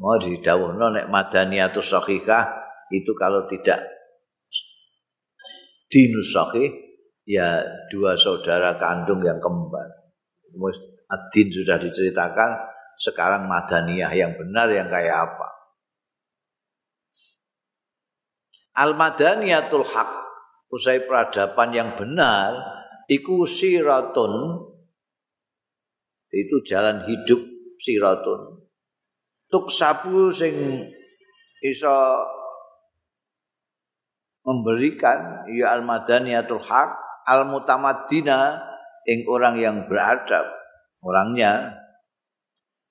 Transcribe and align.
Mau 0.00 0.16
didawuhno 0.16 0.88
nek 0.92 1.06
Madaniyatu 1.12 1.84
sahihah 1.84 2.48
itu 2.92 3.12
kalau 3.12 3.44
tidak 3.48 3.84
dinus 5.92 6.32
ya 7.28 7.60
dua 7.92 8.16
saudara 8.16 8.80
kandung 8.80 9.20
yang 9.20 9.36
kembar. 9.36 9.88
Adin 11.12 11.52
sudah 11.52 11.76
diceritakan, 11.76 12.56
sekarang 12.96 13.44
Madaniyah 13.44 14.12
yang 14.16 14.32
benar 14.32 14.72
yang 14.72 14.88
kayak 14.88 15.28
apa? 15.28 15.48
Al-Madaniyatul 18.72 19.84
Haq, 19.84 20.10
usai 20.72 21.04
peradaban 21.04 21.76
yang 21.76 21.92
benar, 22.00 22.56
iku 23.04 23.44
siratun, 23.44 24.32
itu 26.32 26.56
jalan 26.64 27.04
hidup 27.04 27.44
siratun. 27.76 28.61
Tuk 29.52 29.68
sabu 29.68 30.32
sing 30.32 30.80
iso 31.60 31.92
memberikan 34.48 35.44
ya 35.52 35.76
al-madaniyatul 35.76 36.64
haq 36.64 36.90
al-mutamaddina 37.28 38.58
ing 39.04 39.28
orang 39.28 39.60
yang 39.60 39.76
beradab 39.86 40.48
orangnya 41.04 41.78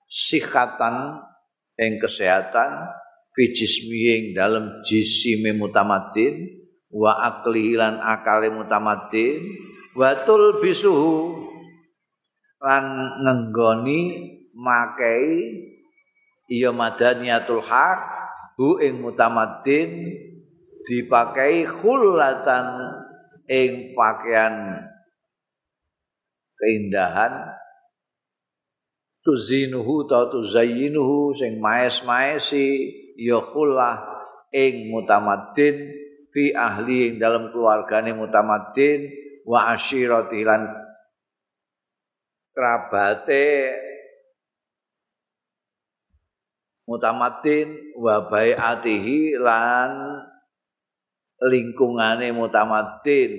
sihatan 0.06 1.20
ing 1.76 2.00
kesehatan 2.00 2.94
fi 3.34 3.52
jismi 3.52 4.32
dalam 4.36 4.84
jisime 4.84 5.56
mutamaddin 5.56 6.46
wa 6.92 7.16
akli 7.26 7.76
lan 7.76 8.00
akale 8.00 8.52
mutamaddin 8.52 9.40
wa 9.96 10.12
tul 10.24 10.60
bisuhu 10.60 11.48
lan 12.60 12.84
ngenggoni 13.24 14.00
makai 14.52 15.24
iya 16.52 16.68
madaniyatul 16.68 17.64
haq 17.64 18.00
hu 18.60 18.76
ing 18.84 19.00
mutamaddin 19.00 20.12
dipakai 20.84 21.64
khulatan 21.64 22.66
ing 23.48 23.96
pakaian 23.96 24.84
keindahan. 26.60 27.56
Tuzinuhu 29.22 30.10
ta 30.10 30.26
tuzayyinuhu 30.26 31.30
sing 31.38 31.62
maes-maesi 31.62 32.90
ya 33.14 33.38
khullah 33.38 34.02
ing 34.50 34.90
mutamaddin 34.90 35.94
fi 36.34 36.50
ahli 36.50 37.06
ing 37.06 37.14
dalam 37.22 37.54
keluargane 37.54 38.18
mutamaddin 38.18 39.06
wa 39.46 39.70
ashirati 39.78 40.42
lan 40.42 40.66
kerabate 42.50 43.78
mutamaddin 46.86 47.94
wa 47.98 48.26
bai'atihi 48.26 49.38
lan 49.38 49.90
lingkungane 51.42 52.30
mutamaddin 52.34 53.32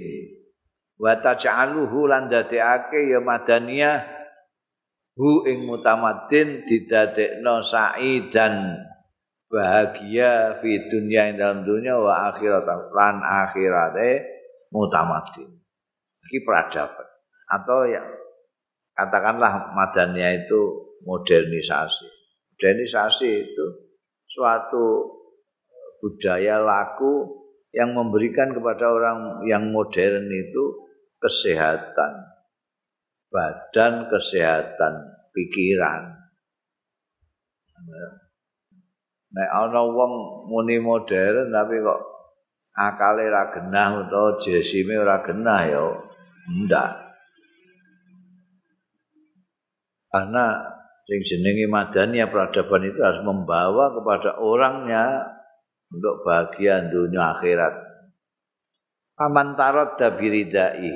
wa 1.00 1.12
taj'aluhu 1.20 2.08
lan 2.08 2.32
dadekake 2.32 3.12
ya 3.12 3.20
madaniyah 3.20 4.00
hu 5.20 5.44
ing 5.46 5.68
mutamaddin 5.68 6.64
didadekno 6.66 7.62
dan 8.32 8.80
bahagia 9.52 10.58
fi 10.58 10.90
dunia 10.90 11.30
ing 11.30 11.38
dalam 11.38 11.62
dunia 11.62 12.00
wa 12.00 12.34
akhirat 12.34 12.66
lan 12.96 13.22
akhirate 13.22 14.26
mutamaddin 14.74 15.50
iki 16.26 16.42
peradaban. 16.42 17.06
Atau 17.46 17.86
ya 17.86 18.02
katakanlah 18.98 19.76
madaniyah 19.78 20.48
itu 20.48 20.62
modernisasi 21.06 22.23
modernisasi 22.64 23.28
itu 23.44 23.66
suatu 24.24 25.12
budaya 26.00 26.64
laku 26.64 27.44
yang 27.76 27.92
memberikan 27.92 28.56
kepada 28.56 28.88
orang 28.88 29.44
yang 29.44 29.68
modern 29.68 30.32
itu 30.32 30.88
kesehatan 31.20 32.24
badan, 33.28 34.08
kesehatan 34.08 34.94
pikiran. 35.36 36.08
Nek 39.36 39.50
ana 39.52 39.84
wong 39.84 40.48
muni 40.48 40.80
modern 40.80 41.52
tapi 41.52 41.84
kok 41.84 42.00
akale 42.80 43.28
ra 43.28 43.52
genah 43.52 44.08
utawa 44.08 44.40
jesime 44.40 44.96
ora 44.96 45.20
genah 45.20 45.62
ya 45.68 45.84
ndak. 46.64 46.92
Karena 50.08 50.73
sing 51.04 51.20
jenenge 51.24 51.68
madani 51.68 52.24
peradaban 52.24 52.88
itu 52.88 53.00
harus 53.04 53.22
membawa 53.24 53.92
kepada 53.92 54.40
orangnya 54.40 55.28
untuk 55.92 56.24
bahagia 56.24 56.90
dunia 56.90 57.36
akhirat. 57.36 57.74
Paman 59.14 59.54
tarot 59.54 59.94
dabiridai. 60.00 60.90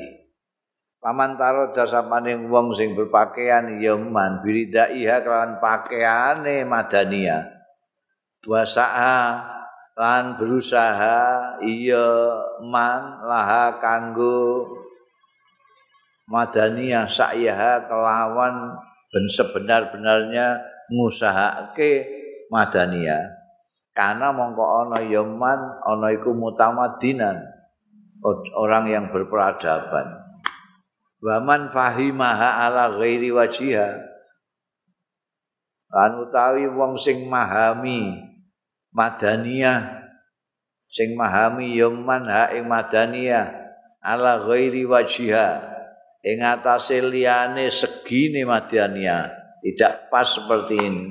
Paman 0.98 1.38
tarot 1.38 1.78
dasamaning 1.78 2.50
wong 2.50 2.74
sing 2.74 2.98
berpakaian 2.98 3.78
ya 3.78 3.94
man 3.94 4.42
biridai 4.42 5.06
ha 5.06 5.22
kelawan 5.22 5.62
pakaiane 5.62 6.66
madania. 6.66 7.46
Wasa'a 8.48 9.44
lan 9.98 10.38
berusaha 10.38 11.58
iya 11.62 12.06
man 12.66 13.22
laha 13.22 13.78
kanggo 13.78 14.66
madania 16.30 17.06
sa'yaha 17.06 17.86
kelawan 17.86 18.78
ben 19.12 19.26
sebenar-benarnya 19.28 20.60
ngusahake 20.92 22.08
madania. 22.52 23.36
Karena 23.98 24.30
mongko 24.30 24.64
ana 24.86 25.02
yaman 25.02 25.60
ana 25.82 26.08
iku 26.14 26.32
mutamadinan 26.38 27.42
orang 28.54 28.86
yang 28.88 29.06
berperadaban. 29.10 30.22
Waman 31.18 31.74
fahimaha 31.74 32.62
ala 32.70 32.94
ghairi 33.02 33.34
wajiha. 33.34 33.90
Lan 35.88 36.12
utawi 36.22 36.70
wong 36.70 36.94
sing 37.00 37.26
mahami 37.26 38.22
madaniyah 38.94 40.08
sing 40.88 41.20
mahami 41.20 41.76
yaman 41.76 42.26
ha 42.28 42.50
ing 42.56 42.66
madaniyah 42.66 43.52
ala 44.00 44.48
ghairi 44.48 44.88
wajiha 44.88 45.77
ing 46.28 46.44
atase 46.44 47.00
liyane 47.00 47.72
segine 47.72 48.44
madaniyah 48.44 49.32
tidak 49.64 50.12
pas 50.12 50.28
seperti 50.28 50.76
ini. 50.76 51.06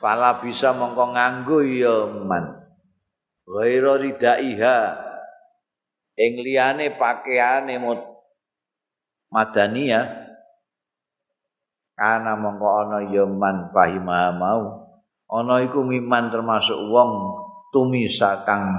Fala 0.00 0.42
bisa 0.42 0.74
mongko 0.74 1.14
nganggo 1.14 1.58
ya 1.62 2.08
man. 2.10 2.64
Ghairu 3.46 4.02
ridaiha. 4.02 4.78
Ing 6.12 6.32
liyane 6.44 6.96
pakaiane 7.00 7.80
madaniyah 9.32 10.04
kana 11.96 12.36
mongko 12.36 12.68
ana 12.84 12.98
ya 13.08 13.24
man 13.24 13.70
fahima 13.72 14.34
mau. 14.36 14.92
Ana 15.32 15.64
iku 15.64 15.80
miman 15.80 16.28
termasuk 16.28 16.76
wong 16.92 17.10
tumisa 17.72 18.44
kang 18.44 18.76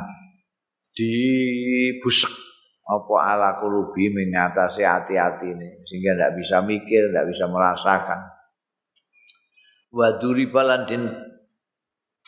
dibusek 0.93 2.42
apa 2.83 3.15
ala 3.23 3.55
kulubi 3.55 4.11
mengatasi 4.11 4.83
hati-hati 4.83 5.47
ini 5.55 5.69
sehingga 5.87 6.19
tidak 6.19 6.31
bisa 6.35 6.59
mikir, 6.59 7.09
tidak 7.09 7.31
bisa 7.31 7.45
merasakan. 7.47 8.19
wa 9.93 10.09
duribalan 10.17 10.89
din 10.89 11.05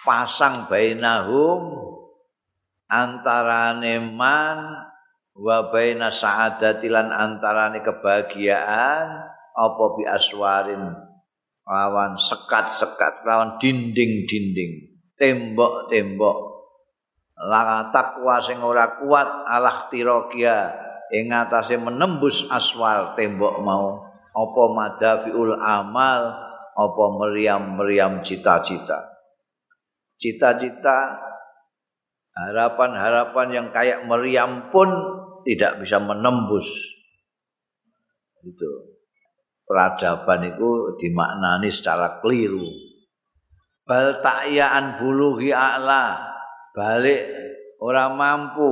pasang 0.06 0.70
bainahum 0.70 1.82
antarane 2.86 3.98
man 3.98 4.86
wa 5.36 5.58
baina 5.74 6.14
sa'adati 6.14 6.88
lan 6.88 7.10
antarane 7.10 7.82
kebahagiaan 7.82 9.08
apa 9.52 9.84
bi 9.98 10.06
aswarin 10.06 10.94
lawan 11.66 12.16
sekat-sekat 12.16 13.26
lawan 13.26 13.58
dinding-dinding 13.58 15.02
tembok-tembok 15.18 16.55
la 17.36 17.92
takwa 17.92 18.40
sing 18.40 18.64
ora 18.64 18.96
kuat 19.04 19.28
alah 19.44 19.92
tirokia 19.92 20.72
ing 21.12 21.32
atase 21.36 21.76
menembus 21.76 22.48
aswal 22.48 23.14
tembok 23.14 23.60
mau. 23.60 24.04
Apa 24.36 24.64
madafiul 24.68 25.56
amal 25.56 26.22
apa 26.76 27.04
meriam-meriam 27.24 28.20
cita-cita. 28.20 29.16
cita-cita 30.16 31.20
harapan-harapan 32.36 33.48
yang 33.52 33.68
kayak 33.72 34.04
meriam 34.08 34.72
pun 34.72 34.92
tidak 35.48 35.80
bisa 35.80 36.04
menembus. 36.04 36.68
Itu 38.44 39.00
peradaban 39.64 40.52
itu 40.52 41.00
dimaknani 41.00 41.72
secara 41.72 42.20
keliru. 42.20 42.68
Bal 43.88 44.20
ta'yaan 44.20 45.00
buluhi 45.00 45.56
a'la 45.56 46.35
balik 46.76 47.24
orang 47.80 48.20
mampu. 48.20 48.72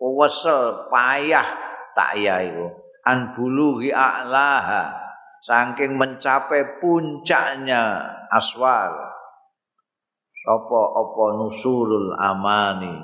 Wesel 0.00 0.88
payah 0.88 1.44
ta'ya 1.92 2.40
itu 2.48 2.66
an 3.04 3.36
buluhi 3.36 3.92
a'laha 3.92 4.96
saking 5.44 6.00
mencapai 6.00 6.80
puncaknya 6.80 8.00
aswar. 8.32 8.96
Apa-apa 10.40 11.36
nusulul 11.36 12.16
amani? 12.16 12.96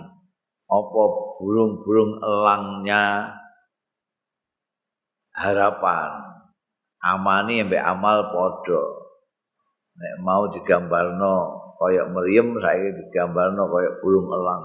Apa 0.66 1.02
burung-burung 1.36 2.16
elangnya? 2.24 3.28
Harapan. 5.36 6.16
Amani 7.04 7.60
mbek 7.60 7.84
amal 7.84 8.32
padha. 8.32 8.82
Nek 10.00 10.14
mau 10.24 10.48
digambarno 10.48 11.65
kaya 11.76 12.08
meriam 12.08 12.56
saya 12.58 12.88
digambarno 12.96 13.68
kaya 13.68 13.90
burung 14.00 14.32
elang. 14.32 14.64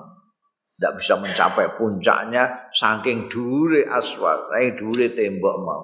Tidak 0.81 0.98
bisa 0.98 1.13
mencapai 1.19 1.78
puncaknya 1.78 2.72
saking 2.72 3.28
dure 3.28 3.86
aswar 3.92 4.50
saking 4.50 4.74
dure 4.80 5.08
tembok 5.13 5.56
mau. 5.62 5.84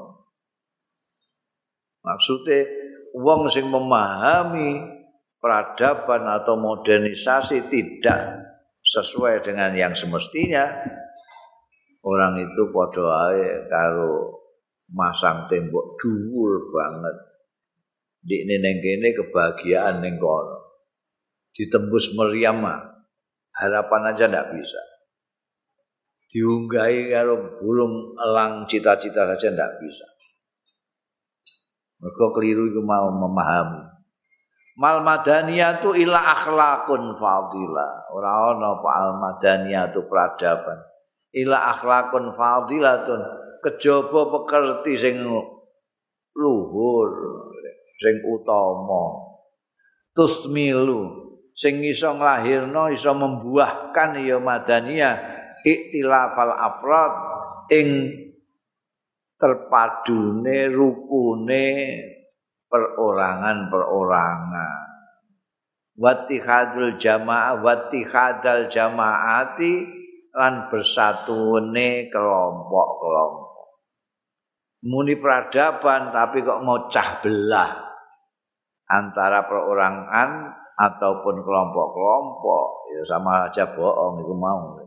Maksudnya 2.01 2.65
wong 3.13 3.51
sing 3.51 3.67
memahami 3.67 4.79
peradaban 5.37 6.23
atau 6.25 6.55
modernisasi 6.55 7.67
tidak 7.67 8.47
sesuai 8.81 9.43
dengan 9.43 9.75
yang 9.75 9.91
semestinya 9.91 10.65
orang 12.07 12.39
itu 12.39 12.63
padha 12.71 13.05
ae 13.35 13.67
karo 13.67 14.39
masang 14.95 15.51
tembok 15.51 15.99
dhuwur 15.99 16.71
banget. 16.71 17.17
Di 18.23 18.43
kene 18.47 19.09
kebahagiaan 19.13 19.99
ning 19.99 20.15
kono 20.15 20.66
ditembus 21.57 22.13
meriam 22.13 22.61
harapan 23.57 24.01
aja 24.13 24.29
ndak 24.29 24.53
bisa. 24.53 24.77
Diunggahi 26.29 27.09
karo 27.09 27.57
bulung 27.57 28.13
elang 28.21 28.69
cita-cita 28.69 29.25
saja 29.33 29.57
ndak 29.57 29.81
bisa. 29.81 30.05
Mereka 31.97 32.25
keliru 32.37 32.69
itu 32.69 32.81
mau 32.85 33.09
memahami. 33.09 33.89
Mal 34.77 35.01
madaniyatu 35.01 35.97
ila 35.97 36.37
akhlakun 36.37 37.17
fadila. 37.17 38.05
Ora 38.13 38.53
ana 38.53 38.77
apa 38.77 38.89
al 38.93 39.11
madaniyatu 39.17 40.05
peradaban. 40.05 40.77
Ila 41.33 41.73
akhlakun 41.73 42.37
fadilatun. 42.37 43.21
Kejaba 43.65 44.29
pekerti 44.29 44.93
sing 44.93 45.25
luhur 46.37 47.09
sing 47.97 48.15
utama. 48.29 49.25
Tusmilu 50.13 51.26
sing 51.57 51.81
iso 51.81 52.13
nglahirno 52.13 52.93
iso 52.93 53.17
membuahkan 53.17 54.21
ya 54.21 54.37
madaniyah 54.37 55.17
iktilafal 55.65 56.53
afrad 56.53 57.13
ing 57.73 58.13
terpadune 59.41 60.69
rukune 60.69 61.65
perorangan-perorangan. 62.69 64.85
Wattihadul 65.97 67.01
jamaah 67.01 67.57
wattihadal 67.65 68.69
jamaati 68.69 69.81
lan 70.37 70.69
bersatuane 70.69 72.13
kelompok-kelompok. 72.13 73.65
Muni 74.85 75.17
peradaban 75.17 76.13
tapi 76.13 76.45
kok 76.45 76.61
ngocah 76.61 77.09
belah 77.25 77.73
antara 78.93 79.49
perorangan 79.49 80.53
ataupun 80.77 81.41
kelompok-kelompok 81.41 82.65
ya 82.93 83.01
sama 83.01 83.49
aja 83.49 83.65
bohong 83.73 84.21
itu 84.21 84.33
mau 84.37 84.77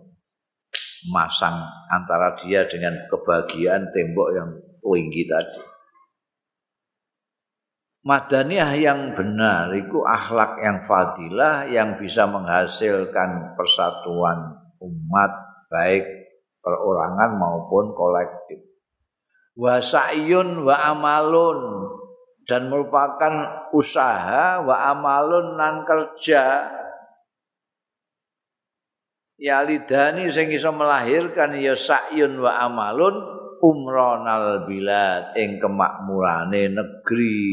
masang 1.11 1.57
antara 1.91 2.37
dia 2.39 2.63
dengan 2.69 2.95
kebahagiaan 3.11 3.91
tembok 3.91 4.29
yang 4.37 4.51
tinggi 4.81 5.25
tadi. 5.27 5.63
Madaniyah 8.01 8.73
yang 8.81 9.13
benar 9.13 9.77
itu 9.77 10.01
akhlak 10.01 10.57
yang 10.65 10.89
fadilah 10.89 11.69
yang 11.69 12.01
bisa 12.01 12.25
menghasilkan 12.25 13.53
persatuan 13.61 14.57
umat 14.81 15.33
baik 15.69 16.09
perorangan 16.65 17.37
maupun 17.37 17.93
kolektif. 17.93 18.65
Wa 19.53 19.85
sa'yun 19.85 20.65
wa 20.65 20.81
amalun 20.81 21.61
dan 22.49 22.73
merupakan 22.73 23.67
usaha 23.73 24.61
wa 24.65 24.77
amalun 24.93 25.57
nan 25.57 25.85
kerja. 25.85 26.69
Ya 29.41 29.65
lidani 29.65 30.29
sing 30.29 30.53
iso 30.53 30.69
melahirkan 30.69 31.57
ya 31.57 31.73
sa'yun 31.73 32.37
wa 32.45 32.61
amalun 32.61 33.17
umronal 33.65 34.69
bilad 34.69 35.33
ing 35.37 35.61
kemakmurane 35.61 36.73
negeri. 36.73 37.49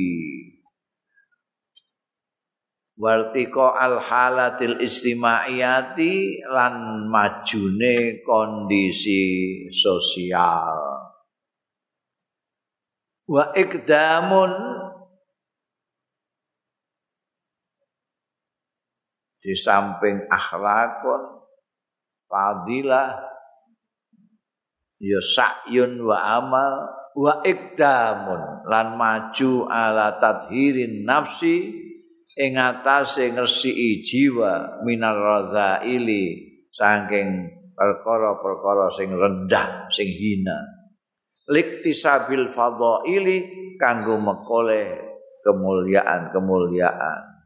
Wartiko 2.98 3.78
al 3.78 4.02
halatil 4.02 4.82
istimaiyati 4.82 6.42
lan 6.50 7.06
majune 7.06 8.26
kondisi 8.26 9.24
sosial. 9.70 10.76
Wa 13.30 13.54
ikdamun 13.54 14.77
di 19.48 19.56
samping 19.56 20.28
akhlakun 20.28 21.40
fadilah 22.28 23.16
ya 25.00 25.24
sa'yun 25.24 26.04
wa 26.04 26.20
amal 26.20 26.74
wa 27.16 27.40
ikdamun 27.48 28.68
lan 28.68 29.00
maju 29.00 29.72
ala 29.72 30.20
tadhirin 30.20 31.08
nafsi 31.08 31.72
ing 32.36 32.60
atase 32.60 33.32
ngresiki 33.32 34.04
jiwa 34.04 34.84
minar 34.84 35.16
radzaili 35.16 36.44
saking 36.76 37.48
perkara-perkara 37.72 38.92
sing 38.92 39.16
rendah 39.16 39.88
sing 39.88 40.12
hina. 40.12 40.60
Liktisabil 41.48 42.52
fadhaili 42.52 43.38
kanggo 43.80 44.20
mekole 44.20 45.08
kemuliaan-kemuliaan 45.48 47.37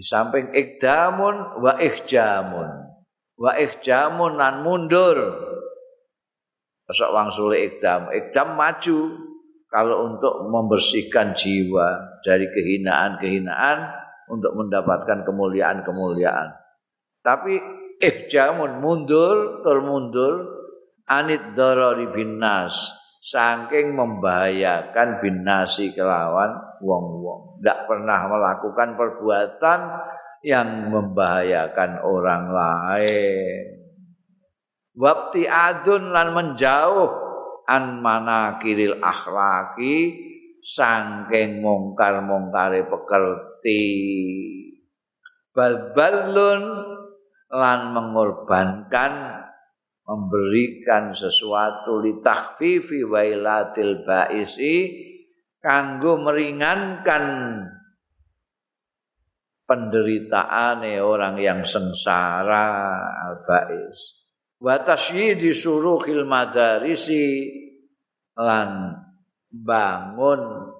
di 0.00 0.02
samping 0.08 0.56
ikdamun 0.56 1.60
wa 1.60 1.76
ihjamun 1.76 2.88
wa 3.36 3.52
ihjamun 3.60 4.40
lan 4.40 4.64
mundur 4.64 5.18
Masuk 6.90 7.14
wangsule 7.14 7.70
ikdam. 7.70 8.10
Ikdam 8.10 8.58
maju 8.58 9.14
kalau 9.70 10.10
untuk 10.10 10.42
membersihkan 10.50 11.38
jiwa 11.38 12.18
dari 12.26 12.50
kehinaan-kehinaan 12.50 13.78
untuk 14.26 14.58
mendapatkan 14.58 15.22
kemuliaan-kemuliaan. 15.22 16.50
Tapi 17.22 17.62
ikjamun 18.02 18.82
mundur, 18.82 19.62
termundur 19.62 20.50
anit 21.06 21.54
darari 21.54 22.10
binnas 22.10 22.90
saking 23.20 23.92
membahayakan 23.92 25.20
binasi 25.20 25.92
kelawan 25.92 26.56
wong-wong. 26.80 27.60
Tidak 27.60 27.78
pernah 27.84 28.20
melakukan 28.26 28.96
perbuatan 28.96 29.80
yang 30.40 30.88
membahayakan 30.88 32.00
orang 32.00 32.44
lain. 32.48 33.64
wabti 34.90 35.46
adun 35.48 36.12
lan 36.12 36.34
menjauh 36.34 37.08
an 37.64 38.02
mana 38.02 38.58
kiril 38.58 38.98
akhlaki 38.98 40.18
sangking 40.60 41.64
mongkar 41.64 42.20
mongkare 42.20 42.84
pekerti 42.84 43.86
bal 45.54 45.94
balun 45.96 46.62
lan 47.48 47.80
mengorbankan 47.96 49.39
memberikan 50.10 51.14
sesuatu 51.14 52.02
li 52.02 52.18
takhfifi 52.18 53.06
wailatil 53.06 54.02
baisi 54.02 54.90
kanggo 55.62 56.18
meringankan 56.18 57.24
penderitaan 59.70 60.82
orang 60.98 61.38
yang 61.38 61.62
sengsara 61.62 62.98
al 63.22 63.46
bais. 63.46 64.26
Wa 64.58 64.82
tasyidi 64.82 65.54
suruhil 65.54 66.26
madarisi 66.26 67.46
lan 68.34 68.98
bangun 69.46 70.74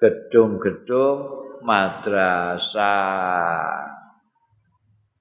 gedung-gedung 0.00 1.20
madrasah 1.60 2.88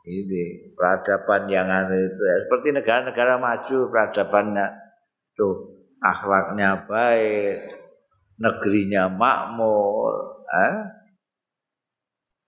ini 0.08 0.72
peradaban 0.72 1.52
yang 1.52 1.68
anu 1.68 1.96
itu 2.00 2.22
ya. 2.24 2.36
seperti 2.48 2.68
negara-negara 2.72 3.36
maju 3.36 3.78
peradabannya 3.92 4.68
tuh 5.36 5.84
akhlaknya 6.00 6.88
baik 6.88 7.76
negerinya 8.40 9.12
makmur 9.12 10.16
eh? 10.48 10.76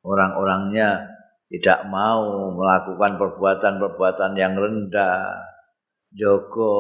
orang-orangnya 0.07 1.03
tidak 1.51 1.83
mau 1.91 2.53
melakukan 2.55 3.19
perbuatan-perbuatan 3.19 4.31
yang 4.39 4.55
rendah 4.55 5.49
Joko 6.15 6.77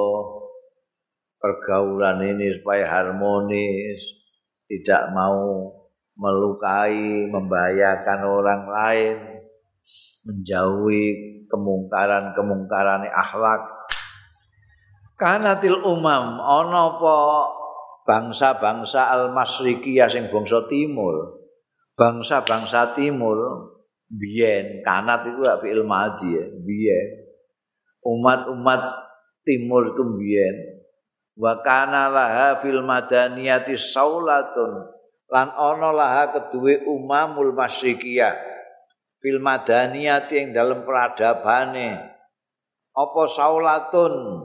pergaulan 1.37 2.21
ini 2.23 2.53
supaya 2.55 2.85
harmonis 2.87 4.01
tidak 4.69 5.09
mau 5.13 5.73
melukai 6.19 7.25
membahayakan 7.31 8.19
orang 8.25 8.63
lain 8.67 9.38
menjauhi 10.23 11.03
kemungkaran-kemungkaran 11.49 13.07
akhlak. 13.09 13.61
Kanatil 15.19 15.83
umam 15.83 16.39
ana 16.39 16.95
apa 16.95 17.17
bangsa-bangsa 18.07 19.11
al-masriki 19.11 19.99
sing 20.07 20.31
bangsa 20.31 20.63
timur. 20.71 21.43
Bangsa-bangsa 21.99 22.95
timur 22.95 23.35
biyen 24.07 24.79
kanat 24.81 25.27
itu 25.27 25.43
gak 25.43 25.59
fi'il 25.59 25.83
madhi 25.83 26.31
ya, 26.31 26.45
biyen. 26.63 27.07
Umat-umat 27.99 28.81
timur 29.43 29.91
itu 29.91 30.03
biyen. 30.15 30.55
Wa 31.35 31.59
kana 31.59 32.07
laha 32.07 32.55
fil 32.63 32.79
madaniyati 32.79 33.75
saulatun 33.75 34.87
lan 35.27 35.51
ana 35.51 35.91
laha 35.91 36.23
keduwe 36.35 36.87
umamul 36.87 37.51
masrikiyah 37.51 38.48
fil 39.19 39.39
madaniyati 39.43 40.35
ing 40.39 40.47
dalam 40.51 40.83
peradabane 40.83 42.19
apa 42.95 43.21
saulatun? 43.31 44.43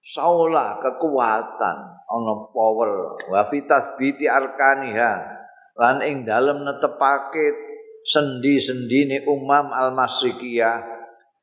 Saula 0.00 0.80
kekuatan 0.80 1.78
ana 2.08 2.34
power. 2.48 3.20
Wa 3.28 3.44
fi 3.52 3.60
tathbiti 3.68 4.24
arkaniha. 4.24 5.12
Lan 5.76 6.00
ing 6.00 6.24
dalem 6.24 6.64
netepake 6.64 7.52
sendi-sendine 8.08 9.28
umam 9.28 9.68
al-masrikiyah 9.68 10.80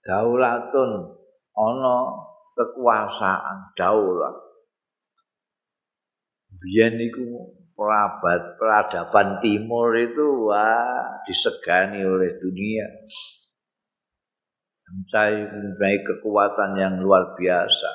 daulatun 0.01 1.13
ana 1.53 1.97
kekuasaan 2.57 3.77
daulah 3.77 4.33
biyen 6.57 6.97
iku 6.97 7.53
perabad 7.77 8.57
peradaban 8.57 9.37
timur 9.37 9.93
itu 9.93 10.49
wah 10.49 11.21
disegani 11.29 12.01
oleh 12.01 12.33
dunia. 12.41 12.89
Saya 15.05 15.45
mempunyai 15.45 15.99
kekuatan 16.01 16.71
yang 16.79 16.95
luar 16.97 17.37
biasa. 17.37 17.91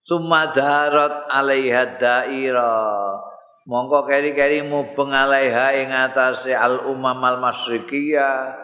Sumadarat 0.00 1.28
alaiha 1.28 2.00
daira. 2.00 2.78
Mongko 3.66 4.06
keri-keri 4.06 4.62
mubeng 4.62 5.10
alaiha 5.10 5.74
ing 5.74 5.90
atase 5.90 6.54
al 6.54 6.86
umam 6.86 7.18
al 7.18 7.42
masriqiyah 7.42 8.54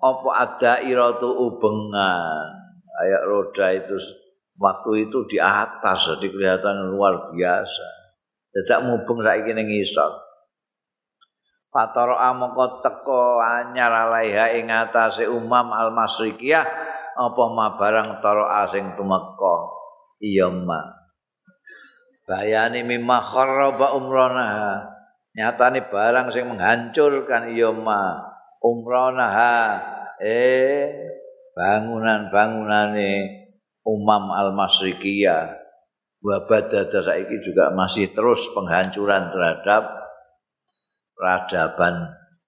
apa 0.00 0.30
ada 0.32 0.80
iratu 0.80 1.28
ubengan? 1.28 2.48
Kayak 2.88 3.22
roda 3.28 3.66
itu 3.76 3.96
waktu 4.56 4.90
itu 5.04 5.18
di 5.28 5.36
atas 5.36 6.08
jadi 6.16 6.32
kelihatan 6.32 6.88
luar 6.88 7.28
biasa 7.36 7.95
dadak 8.56 8.88
mubeng 8.88 9.20
saiki 9.20 9.52
ning 9.52 9.68
isor 9.68 10.26
Fatara 11.76 12.32
amoko 12.32 12.80
teko 12.80 13.36
anyar 13.44 13.92
alaiha 13.92 14.56
ing 14.56 14.72
atase 14.72 15.28
umam 15.28 15.76
al-masrikiyah 15.76 16.64
apa 17.16 17.42
ma 17.52 17.76
barang 17.76 18.24
tara 18.24 18.64
asing 18.64 18.96
tumeka? 18.96 19.56
Iya 20.16 20.48
ma. 20.48 20.80
Bayani 22.24 22.80
mimma 22.80 23.20
kharaba 23.20 23.92
umrana 23.92 24.48
nyatane 25.36 25.84
barang 25.84 26.32
sing 26.32 26.48
menghancurkan 26.48 27.52
iya 27.52 27.68
ma. 27.76 28.24
Umrana 28.64 29.28
eh 30.16 30.96
bangunan-bangunane 31.52 33.12
umam 33.84 34.32
wabadada 36.26 36.98
saiki 36.98 37.38
juga 37.38 37.70
masih 37.70 38.10
terus 38.10 38.50
penghancuran 38.50 39.30
terhadap 39.30 39.86
peradaban 41.14 41.94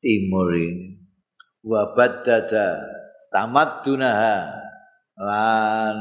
timur 0.03 0.51
ini. 0.51 0.99
Wabadada 1.63 2.83
tamat 3.31 3.87
dunaha 3.87 4.51
lan 5.15 5.97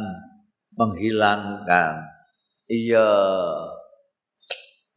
menghilangkan. 0.74 2.02
Iya 2.68 3.10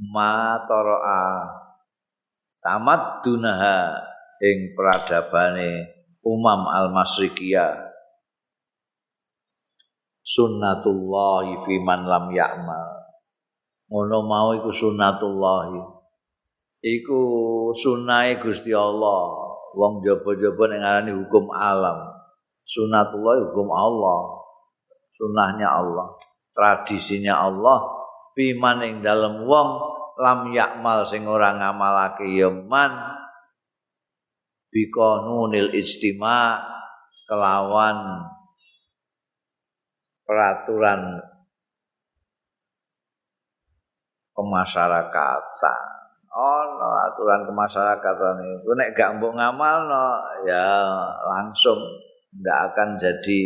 matoroa 0.00 1.46
tamat 2.64 3.20
dunaha 3.20 4.00
ing 4.40 4.72
peradabane 4.72 5.84
umam 6.24 6.64
al-masrikiyah 6.64 7.89
sunnatullah 10.24 11.64
fi 11.64 11.74
man 11.82 12.06
lam 12.06 12.30
ya'mal. 12.30 12.88
Ngono 13.90 14.18
mau 14.24 14.54
iku 14.54 14.70
sunnatullah. 14.70 15.74
Iku 16.80 17.20
sunahe 17.76 18.40
Gusti 18.40 18.72
Allah. 18.72 19.50
Wong 19.70 20.02
jaba-jaba 20.02 20.64
ning 20.70 20.80
ngarani 20.82 21.12
hukum 21.14 21.50
alam. 21.52 21.98
Sunnatullah 22.66 23.50
hukum 23.50 23.68
Allah. 23.70 24.40
Sunnahnya 25.20 25.68
Allah, 25.68 26.08
tradisinya 26.56 27.44
Allah 27.44 28.00
fi 28.34 28.56
man 28.56 28.80
ing 28.80 29.04
dalem 29.04 29.44
wong 29.44 29.68
lam 30.16 30.48
yakmal 30.48 31.04
sing 31.04 31.28
ora 31.28 31.56
ngamalake 31.60 32.24
ya 32.24 32.48
man 32.48 32.92
bi 34.72 34.88
qanunil 34.88 35.76
istima 35.76 36.56
kelawan 37.28 38.24
peraturan 40.30 41.18
kemasyarakatan. 44.30 45.82
Oh, 46.30 46.62
no, 46.78 46.88
aturan 47.10 47.42
kemasyarakatan 47.50 48.38
itu 48.38 48.70
nek 48.78 48.94
gak 48.94 49.18
mbok 49.18 49.34
ngamal 49.34 49.90
no, 49.90 50.06
ya 50.46 50.86
langsung 51.26 51.82
ndak 52.38 52.70
akan 52.70 52.94
jadi 52.94 53.40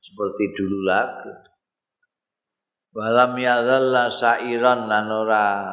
seperti 0.00 0.56
dulu 0.56 0.88
lagi. 0.88 1.52
Walam 2.96 3.36
yadzalla 3.36 4.08
sairan 4.08 4.88
lan 4.88 5.12
ora 5.12 5.68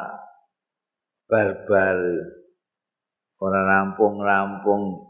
barbar 1.24 2.00
ora 3.40 3.60
rampung-rampung 3.64 5.08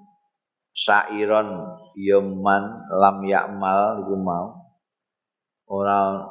sairon 0.69 1.73
yaman 1.97 2.63
lam 2.93 3.17
yakmal 3.25 4.05
iku 4.05 4.13
mau 4.13 4.58
ora 5.69 6.25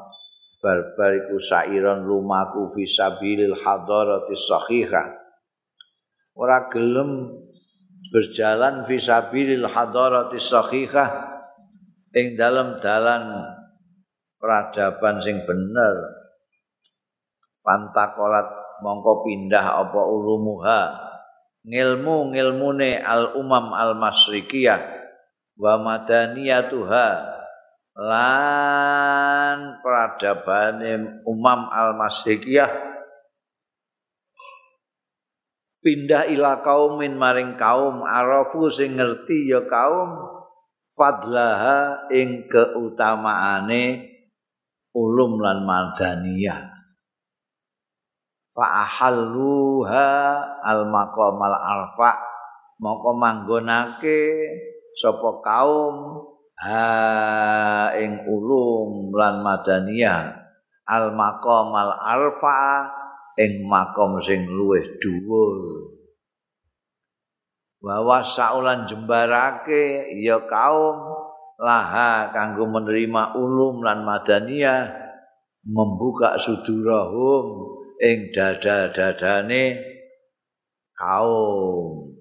barbar 0.59 1.14
iku 1.25 1.38
sairon 1.38 2.02
lumaku 2.02 2.75
fi 2.75 2.83
sabilil 2.83 3.54
hadarati 3.54 4.35
sahihah 4.35 5.07
ora 6.35 6.66
gelem 6.66 7.30
berjalan 8.11 8.83
fi 8.85 8.99
sabilil 8.99 9.71
hadarati 9.71 10.37
sahihah 10.42 11.38
ing 12.14 12.35
dalam 12.35 12.83
dalan 12.83 13.54
peradaban 14.38 15.21
sing 15.21 15.42
bener. 15.45 15.97
Pantakolat 17.61 18.80
mongko 18.80 19.26
pindah 19.26 19.85
apa 19.85 20.00
ulumuha. 20.09 20.80
Ngilmu 21.68 22.33
ngilmune 22.33 22.97
al 23.02 23.37
umam 23.37 23.76
al 23.76 23.92
masrikiyah 23.99 24.80
wa 25.59 25.76
madaniyatuha 25.76 27.07
lan 27.99 29.83
peradaban 29.83 30.78
umam 31.26 31.67
al-masihiyah 31.67 32.71
pindah 35.83 36.31
ila 36.31 36.62
kaumin 36.62 37.19
maring 37.19 37.59
kaum 37.59 38.07
arafu 38.07 38.71
sing 38.71 38.95
ngerti 38.99 39.50
ya 39.50 39.67
kaum 39.67 40.14
fadlaha 40.95 42.11
ing 42.11 42.50
keutamaane 42.50 44.14
ulum 44.95 45.38
lan 45.38 45.62
madaniyah. 45.62 46.75
Fa 48.55 48.67
ahalluha 48.83 50.11
al 50.67 50.90
maqamal 50.90 51.55
arfa 51.55 52.19
moko 52.83 53.14
manggonake 53.14 54.50
sapa 54.99 55.38
kaum 55.47 55.95
ha 56.59 57.95
ing 57.95 58.27
ulum 58.27 59.15
lan 59.15 59.41
madaniyah. 59.43 60.35
Al 60.88 61.12
maqam 61.12 61.69
al 61.77 61.93
arfa 62.00 62.88
ing 63.37 63.69
makom 63.69 64.19
sing 64.19 64.49
luwih 64.49 64.85
dhuwur. 64.99 65.55
Bahwa 67.79 68.25
saulan 68.25 68.91
jembarake 68.91 70.11
ya 70.19 70.43
kaum 70.49 70.99
laha 71.62 72.35
kanggo 72.35 72.67
menerima 72.67 73.38
ulum 73.38 73.87
lan 73.87 74.03
madaniyah 74.03 74.91
membuka 75.62 76.35
sudurahum 76.41 77.77
ing 78.03 78.35
dada-dadane 78.35 79.79
kaum. 80.97 82.17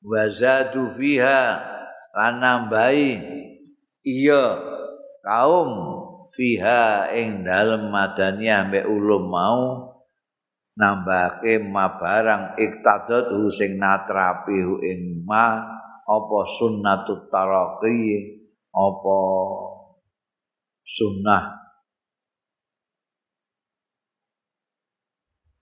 Wazadu 0.00 0.96
fiha 0.96 1.60
lan 2.16 2.40
nambahi 2.40 3.39
iya 4.04 4.44
kaum 5.20 5.70
fiha 6.32 7.10
ing 7.12 7.42
dalem 7.44 7.90
madaniyah 7.90 8.70
mbek 8.70 8.86
ulum 8.88 9.28
mau 9.28 9.90
nambahke 10.78 11.60
mabarang 11.60 12.56
iktadot 12.56 13.28
sing 13.52 13.76
natrapi 13.76 14.64
ing 14.86 15.26
ma 15.28 15.60
apa 16.10 16.38
sunnatut 16.48 17.30
taraqi 17.30 18.40
apa 18.74 19.18
sunnah. 20.86 21.60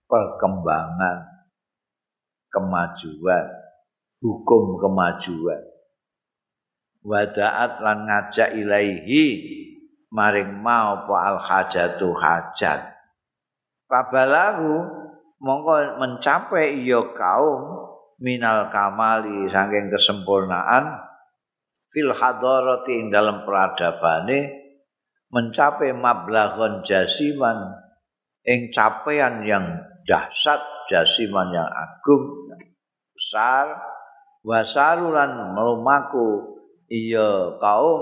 Perkembangan 0.09 1.21
kemajuan 2.49 3.45
hukum 4.25 4.81
kemajuan 4.81 5.68
wadaat 7.03 7.79
lan 7.79 8.05
ngajak 8.07 8.55
ilaihi 8.55 9.25
maring 10.09 10.59
mau 10.59 11.05
apa 11.05 11.15
al 11.15 11.37
hajatu 11.39 12.11
hajat. 12.11 12.97
Pabalahu 13.89 14.85
mongko 15.41 15.97
mencapai 15.97 16.83
iya 16.83 17.01
kaum 17.15 17.89
minal 18.19 18.67
kamali 18.67 19.47
saking 19.47 19.87
kesempurnaan 19.89 20.99
fil 21.89 22.11
hadarati 22.13 23.01
ing 23.01 23.07
dalam 23.09 23.47
peradabane 23.47 24.59
mencapai 25.31 25.95
mablaghon 25.95 26.83
jasiman 26.83 27.73
ing 28.43 28.69
capaian 28.69 29.41
yang 29.47 29.65
dahsyat 30.03 30.59
jasiman 30.91 31.49
yang 31.53 31.69
agung 31.69 32.53
besar 33.15 33.77
wasarulan 34.43 35.53
melumaku 35.55 36.58
iya 36.89 37.55
kaum 37.61 38.01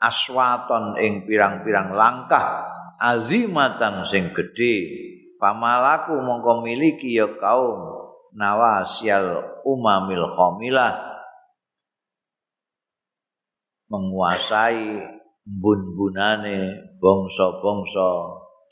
aswaton 0.00 0.96
ing 1.00 1.28
pirang-pirang 1.28 1.92
langkah 1.92 2.68
azimatan 2.98 4.04
sing 4.04 4.32
gedhe. 4.32 5.04
Pamalaku 5.38 6.24
mongko 6.24 6.64
miliki 6.64 7.20
ya 7.20 7.28
kaum 7.36 7.84
nawasyal 8.32 9.60
umamil 9.62 10.24
khamilah 10.32 11.14
menguasai 13.92 15.04
bun-bunane 15.44 16.72
bangsa-bangsa 16.96 18.08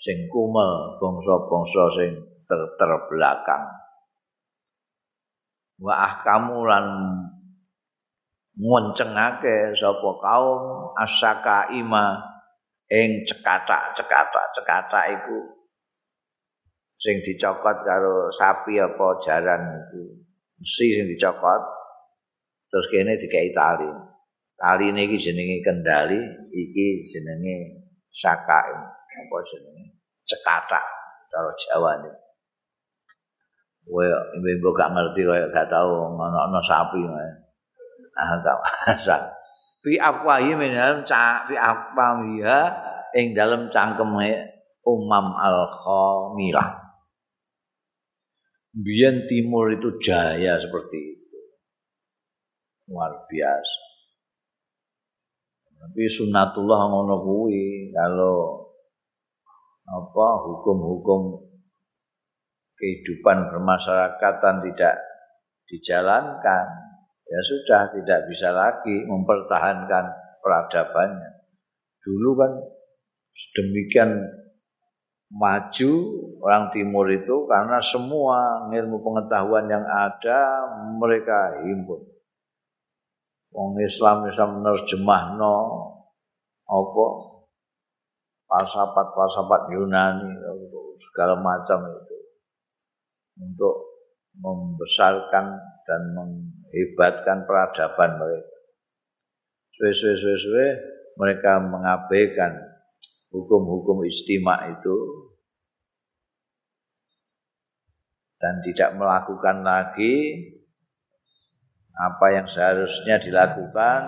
sing 0.01 0.27
kumel 0.33 0.97
bangsa-bangsa 0.97 1.83
sing 1.95 2.11
ter 2.49 2.61
terbelakang 2.81 3.69
wa 5.79 5.95
ahkamu 6.09 6.65
lan 6.65 6.87
ngoncengake 8.57 9.73
sapa 9.73 10.11
kaum 10.21 10.93
asaka 11.01 11.73
ima 11.73 12.21
ing 12.93 13.25
cekatak-cekatak 13.25 14.47
cekatak 14.53 15.05
iku. 15.21 15.39
Sing 17.01 17.19
dicokot 17.25 17.83
karo 17.83 18.31
sapi 18.31 18.79
apa 18.79 19.07
jaran 19.19 19.63
iku. 19.87 20.03
Mesti 20.61 20.87
sing 21.01 21.07
dicokot. 21.09 21.63
Terus 22.69 22.87
kene 22.89 23.19
dikai 23.21 23.53
tali. 23.53 23.91
Tali 24.57 24.95
ini 24.95 25.19
jenenge 25.19 25.59
kendali 25.65 26.21
iki 26.55 27.03
jenenge 27.03 27.85
saka 28.13 28.61
apa 29.11 29.37
jenenge? 29.43 29.99
Cekatak 30.23 30.87
cara 31.33 31.53
Jawa 31.57 31.91
ini 31.99 32.13
Wah, 33.83 34.07
ibu 34.31 34.71
gak 34.79 34.95
ngerti 34.95 35.27
kaya 35.27 35.51
gak 35.51 35.67
tahu 35.67 36.15
ngono 36.15 36.61
sapi 36.63 37.03
ah 37.03 37.35
gak 38.17 38.59
masak 38.61 39.23
fi 39.83 39.99
afwahi 39.99 40.55
min 40.55 40.73
dalam 40.77 41.49
fi 41.49 41.55
afwahiha 41.57 42.61
ing 43.17 43.33
dalam 43.37 43.69
cangkeme 43.73 44.53
umam 44.87 45.37
al 45.37 45.69
khamilah 45.73 46.83
Biyen 48.73 49.29
timur 49.29 49.69
itu 49.69 50.01
jaya 50.01 50.57
seperti 50.57 50.97
itu. 50.97 51.41
Luar 52.89 53.29
biasa. 53.29 53.81
Tapi 55.77 56.09
sunatullah 56.09 56.89
ngono 56.89 57.21
kuwi 57.21 57.93
kalau 57.93 58.65
apa 59.83 60.27
hukum-hukum 60.47 61.43
kehidupan 62.81 63.53
bermasyarakatan 63.53 64.65
tidak 64.65 64.95
dijalankan 65.69 66.67
ya 67.33 67.41
sudah 67.41 67.89
tidak 67.97 68.29
bisa 68.29 68.53
lagi 68.53 69.09
mempertahankan 69.09 70.05
peradabannya. 70.45 71.49
Dulu 72.05 72.31
kan 72.37 72.53
sedemikian 73.33 74.21
maju 75.33 75.93
orang 76.45 76.69
timur 76.69 77.09
itu 77.09 77.49
karena 77.49 77.81
semua 77.81 78.69
ilmu 78.69 79.01
pengetahuan 79.01 79.65
yang 79.65 79.81
ada 79.89 80.69
mereka 81.01 81.57
himpun. 81.65 82.05
Wong 83.53 83.81
Islam 83.81 84.29
bisa 84.29 84.45
menerjemah 84.45 85.37
no 85.41 85.57
apa 86.69 87.07
pasapat-pasapat 88.49 89.73
Yunani 89.73 90.29
segala 91.01 91.41
macam 91.41 91.81
itu 91.89 92.17
untuk 93.41 93.77
membesarkan 94.37 95.57
dan 95.89 96.03
menghebatkan 96.73 97.45
peradaban 97.45 98.17
mereka. 98.17 98.57
Suwe-suwe 99.77 100.67
mereka 101.21 101.61
mengabaikan 101.61 102.57
hukum-hukum 103.29 104.09
istimak 104.09 104.81
itu 104.81 104.97
dan 108.41 108.65
tidak 108.65 108.97
melakukan 108.97 109.61
lagi 109.61 110.49
apa 111.93 112.27
yang 112.33 112.47
seharusnya 112.49 113.21
dilakukan 113.21 114.01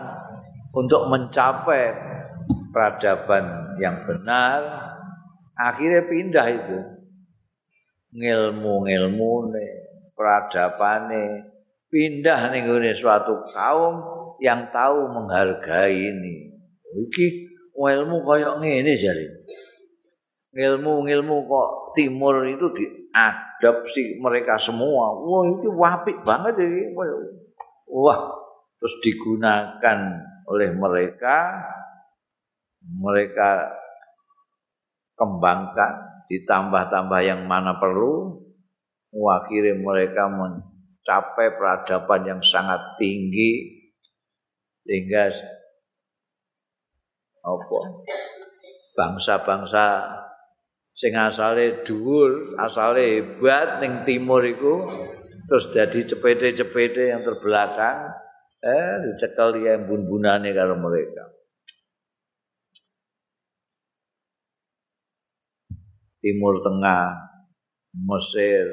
untuk 0.72 1.07
mencapai 1.12 1.92
peradaban 2.72 3.77
yang 3.79 4.03
benar 4.09 4.59
akhirnya 5.55 6.03
pindah 6.09 6.46
itu 6.50 6.79
ngilmu-ngilmu 8.16 9.55
peradabane 10.16 11.53
pindah 11.94 12.50
nih 12.50 12.90
suatu 12.90 13.46
kaum 13.54 14.02
yang 14.42 14.66
tahu 14.74 15.14
menghargai 15.14 15.94
ini 15.94 16.50
iki 17.07 17.54
ilmu 17.74 18.22
kaya 18.26 18.50
ngene 18.59 18.94
jare. 18.98 19.26
Ilmu-ilmu 20.54 21.50
kok 21.50 21.70
timur 21.98 22.46
itu 22.46 22.70
diadopsi 22.70 24.22
mereka 24.22 24.54
semua. 24.54 25.11
Wah, 25.18 25.42
itu 25.50 25.66
wapik 25.74 26.22
banget 26.22 26.54
ini. 26.62 26.94
Wah, 27.90 28.18
terus 28.78 28.94
digunakan 29.02 29.98
oleh 30.46 30.70
mereka 30.78 31.59
mereka 32.87 33.74
kembangkan 35.18 36.22
ditambah-tambah 36.30 37.20
yang 37.26 37.50
mana 37.50 37.74
perlu 37.83 38.44
akhirnya 39.14 39.78
mereka 39.78 40.26
mencapai 41.04 41.52
peradaban 41.52 42.24
yang 42.24 42.40
sangat 42.40 42.96
tinggi 42.96 43.76
sehingga 44.88 45.28
apa 47.44 47.80
bangsa-bangsa 48.96 49.84
sing 50.96 51.12
asale 51.12 51.84
dhuwur, 51.84 52.56
asale 52.56 53.20
hebat 53.20 53.84
ning 53.84 54.08
timur 54.08 54.40
iku 54.48 54.88
terus 55.44 55.68
jadi 55.76 56.08
cepete-cepete 56.08 57.12
yang 57.12 57.20
terbelakang 57.20 58.08
eh 58.64 59.04
dicekel 59.04 59.60
ya 59.60 59.76
bun-bunane 59.76 60.56
karo 60.56 60.72
mereka. 60.80 61.28
Timur 66.24 66.64
Tengah, 66.64 67.12
Mesir, 67.92 68.64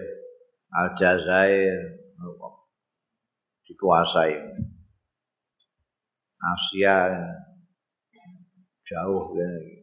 Aljazair 0.72 2.01
dikuasai. 3.68 4.36
Asia 6.42 6.96
jauh 8.86 9.38
ini. 9.38 9.82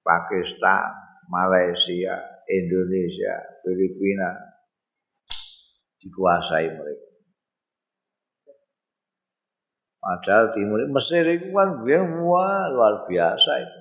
Pakistan, 0.00 0.90
Malaysia, 1.28 2.16
Indonesia, 2.48 3.36
Filipina 3.62 4.32
dikuasai 6.00 6.72
mereka. 6.72 7.10
Padahal 10.00 10.56
timur 10.56 10.80
Mesir 10.88 11.28
itu 11.28 11.52
kan 11.52 11.84
luar 11.84 13.04
biasa 13.04 13.52
itu. 13.60 13.80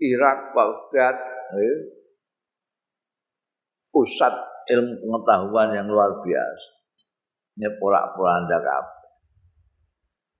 Irak, 0.00 0.56
Baghdad, 0.56 1.16
eh, 1.52 1.78
pusat 3.92 4.32
ilmu 4.72 4.94
pengetahuan 5.04 5.76
yang 5.76 5.90
luar 5.92 6.24
biasa. 6.24 6.77
Ini 7.58 7.74
porak-poranda 7.82 8.54
kabeh. 8.62 8.98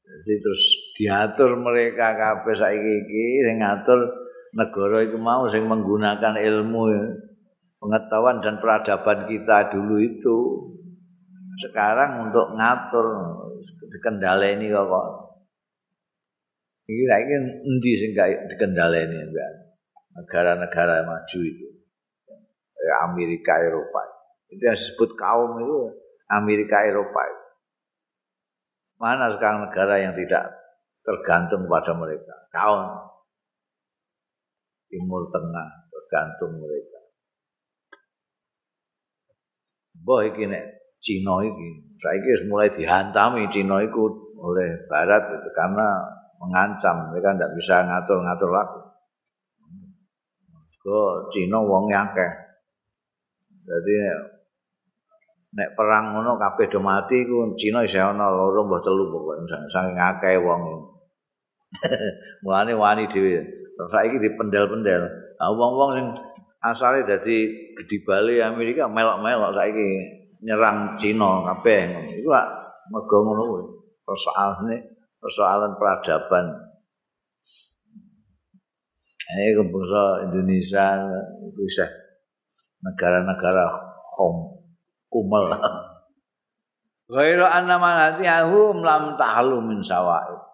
Jadi 0.08 0.34
terus 0.40 0.62
diatur 0.94 1.58
mereka 1.58 2.14
kabeh 2.14 2.54
saiki 2.54 2.92
iki 3.04 3.24
sing 3.42 3.58
ngatur 3.58 4.06
negara 4.54 5.04
itu 5.04 5.18
mau 5.20 5.44
sing 5.50 5.66
menggunakan 5.66 6.38
ilmu 6.38 6.82
pengetahuan 7.82 8.38
dan 8.38 8.62
peradaban 8.62 9.26
kita 9.26 9.68
dulu 9.74 9.98
itu. 9.98 10.38
Sekarang 11.58 12.30
untuk 12.30 12.54
ngatur 12.54 13.06
dikendaleni 13.98 14.70
kok 14.70 14.86
kok. 14.86 15.06
Iki 16.86 17.04
lagi 17.04 17.34
endi 17.66 17.92
sing 17.98 18.10
gak 18.14 18.48
dikendaleni 18.48 19.26
enggak 19.26 19.50
negara-negara 20.16 21.02
maju 21.02 21.38
itu. 21.42 21.68
Ya 22.78 22.94
Amerika 23.10 23.58
Eropa. 23.58 24.06
Itu 24.48 24.62
yang 24.64 24.78
disebut 24.78 25.18
kaum 25.18 25.60
itu 25.60 26.07
Amerika 26.28 26.84
Eropa 26.84 27.22
itu. 27.24 27.46
mana 29.00 29.32
sekarang 29.32 29.68
negara 29.68 30.00
yang 30.00 30.12
tidak 30.12 30.52
tergantung 31.02 31.64
pada 31.66 31.92
mereka 31.96 32.34
kaum 32.52 33.08
Timur 34.88 35.28
Tengah 35.28 35.68
tergantung 35.92 36.56
mereka 36.60 37.00
Boh 39.98 40.24
iki 40.24 40.48
nek 40.48 40.64
Cina 40.98 41.44
iki 41.44 41.68
saiki 41.98 42.48
mulai 42.50 42.70
dihantami 42.70 43.46
Cina 43.50 43.82
iku 43.82 44.08
oleh 44.38 44.86
barat 44.86 45.22
itu 45.34 45.50
karena 45.54 45.86
mengancam 46.38 47.10
mereka 47.10 47.34
tidak 47.34 47.52
bisa 47.58 47.82
ngatur-ngatur 47.82 48.50
lagi. 48.54 48.82
Kok 50.78 51.14
Cina 51.34 51.58
wong 51.58 51.90
akeh. 51.90 52.32
Jadi 53.66 53.94
nek 55.48 55.72
perang 55.72 56.12
ngono 56.12 56.36
kabeh 56.36 56.68
do 56.68 56.80
mati 56.82 57.24
ku 57.24 57.56
Cina 57.56 57.80
isih 57.80 58.04
ana 58.04 58.28
loro 58.28 58.68
mbah 58.68 58.80
telu 58.84 59.08
pokoke 59.08 59.48
saking 59.72 59.96
akeh 59.96 60.36
wong. 60.44 60.60
Mulane 62.44 62.72
wani 62.76 63.04
dhewe. 63.08 63.40
Saiki 63.78 64.18
dipendel-pendel. 64.18 65.06
Ah 65.38 65.54
wong-wong 65.54 65.90
sing 65.94 66.06
asale 66.58 67.06
dadi 67.06 67.46
gede 67.78 67.96
bali 68.02 68.42
Amerika 68.42 68.90
melok-melok 68.90 69.54
saiki 69.54 69.88
nyerang 70.42 70.98
Cina 70.98 71.46
kabeh 71.46 72.14
iku 72.18 72.30
lak 72.30 72.46
mergo 72.90 73.16
ngono 73.26 73.42
kuwi 73.46 73.64
persoalane 74.06 74.76
persoalan 75.18 75.74
peradaban 75.74 76.46
ini 79.28 79.52
kebangsa 79.52 80.04
Indonesia 80.30 80.86
itu 81.46 81.62
negara-negara 82.80 83.66
home 84.14 84.57
kumel 85.08 85.48
Ghairu 87.08 87.40
anna 87.40 87.80
manatiyahu 87.80 88.84
lam 88.84 89.16
ta'lu 89.16 89.64
min 89.64 89.80
sawaib. 89.80 90.44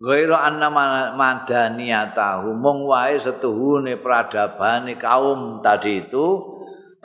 Ghairu 0.00 0.32
anna 0.32 0.72
madaniyatahu 1.12 2.56
mung 2.56 2.88
wae 2.88 3.20
setuhune 3.20 4.00
pradabane 4.00 4.96
kaum 4.96 5.60
tadi 5.60 6.08
itu 6.08 6.40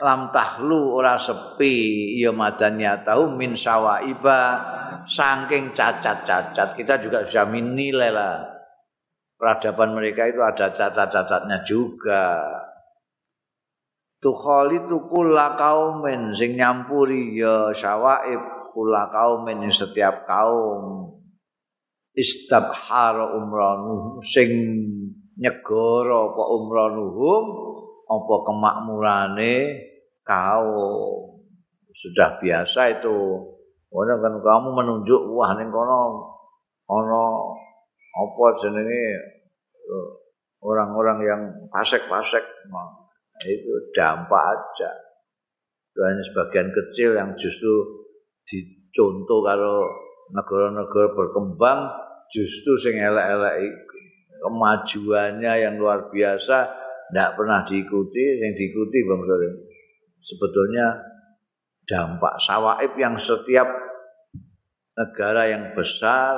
lam 0.00 0.32
tahlu 0.32 0.96
ora 0.96 1.20
sepi 1.20 2.16
ya 2.16 2.32
madaniyatahu 2.32 3.36
min 3.36 3.52
sawaiba 3.52 4.40
saking 5.04 5.76
cacat-cacat. 5.76 6.72
Kita 6.72 6.96
juga 7.04 7.28
bisa 7.28 7.44
menilai 7.44 8.08
lah. 8.08 8.48
Peradaban 9.36 9.92
mereka 9.92 10.24
itu 10.24 10.40
ada 10.40 10.72
cacat-cacatnya 10.72 11.60
juga 11.68 12.48
tukhali 14.24 14.88
tukula 14.88 15.52
kaumen 15.52 16.32
sing 16.32 16.56
nyampuri 16.56 17.36
ya 17.36 17.68
sawaib 17.76 18.40
kula 18.72 19.12
kaumen 19.12 19.68
setiap 19.68 20.24
kaum. 20.24 21.12
Istabhara 22.14 23.36
umranuhum 23.36 24.22
sing 24.24 24.48
nyegara 25.36 26.30
apa 26.30 26.42
umranuhum 26.56 27.44
apa 28.08 28.34
kemakmurane 28.48 29.54
kaum. 30.24 31.44
Sudah 31.92 32.40
biasa 32.40 32.96
itu. 32.96 33.18
Orang 33.94 34.18
kan 34.18 34.34
kamu 34.42 34.68
menunjuk 34.74 35.22
wah 35.36 35.54
ning 35.54 35.70
kono 35.70 36.32
ana 36.90 37.24
apa 38.14 38.44
jenenge 38.58 39.06
orang-orang 40.58 41.18
yang 41.22 41.42
fasik-fasik 41.70 42.42
nah, 42.72 43.03
itu 43.42 43.72
dampak 43.96 44.42
aja. 44.54 44.90
Itu 45.90 45.98
hanya 46.02 46.22
sebagian 46.22 46.70
kecil 46.70 47.18
yang 47.18 47.34
justru 47.34 47.72
dicontoh 48.46 49.40
kalau 49.42 49.86
negara-negara 50.32 51.12
berkembang 51.12 51.90
justru 52.32 52.74
sing 52.80 52.96
elek-elek 52.96 53.72
kemajuannya 54.40 55.52
yang 55.60 55.74
luar 55.76 56.08
biasa 56.08 56.68
tidak 57.12 57.30
pernah 57.36 57.62
diikuti 57.62 58.24
yang 58.40 58.52
diikuti 58.56 58.98
bang 59.04 59.22
Sore 59.22 59.48
sebetulnya 60.20 60.86
dampak 61.84 62.34
sawaib 62.40 62.92
yang 62.96 63.14
setiap 63.20 63.68
negara 64.96 65.52
yang 65.52 65.76
besar 65.76 66.36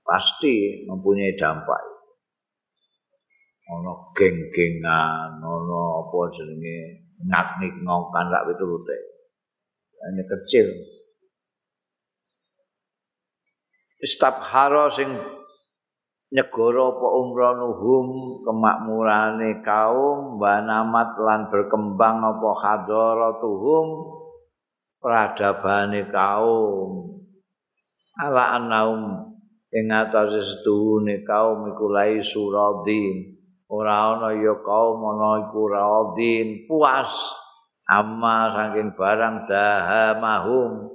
pasti 0.00 0.84
mempunyai 0.88 1.36
dampak 1.36 1.97
ono 3.68 4.12
geng-gengan 4.16 5.36
ono 5.44 6.00
apa 6.00 6.18
jenenge 6.32 6.78
ngak-ngik 7.28 7.74
ngokan 7.84 8.32
rak 8.32 8.46
piturute. 8.48 8.98
Hanya 9.98 10.24
kecil. 10.24 10.72
Istabhara 13.98 14.88
sing 14.94 15.10
nyegara 16.30 16.94
apa 16.94 17.08
umranuhum 17.18 18.06
kemakmurane 18.46 19.58
kaum 19.60 20.38
banamat 20.38 21.18
lan 21.18 21.40
berkembang 21.50 22.22
apa 22.22 22.50
hadaratuhum 22.62 23.86
peradabane 25.02 26.06
kaum. 26.08 27.20
Ala 28.16 28.54
anaum 28.56 29.34
ing 29.74 29.90
atase 29.90 30.40
setuhune 30.40 31.26
kaum 31.26 31.68
iku 31.74 31.90
lai 31.90 32.22
suradin 32.22 33.37
ora 33.68 34.16
ana 34.16 34.32
ya 34.32 34.56
kaum 34.64 35.00
ana 35.04 35.48
iku 35.48 35.68
radin 35.68 36.64
puas. 36.64 37.12
Amma 37.88 38.52
saking 38.52 38.92
barang 38.92 39.48
dahamahum 39.48 40.92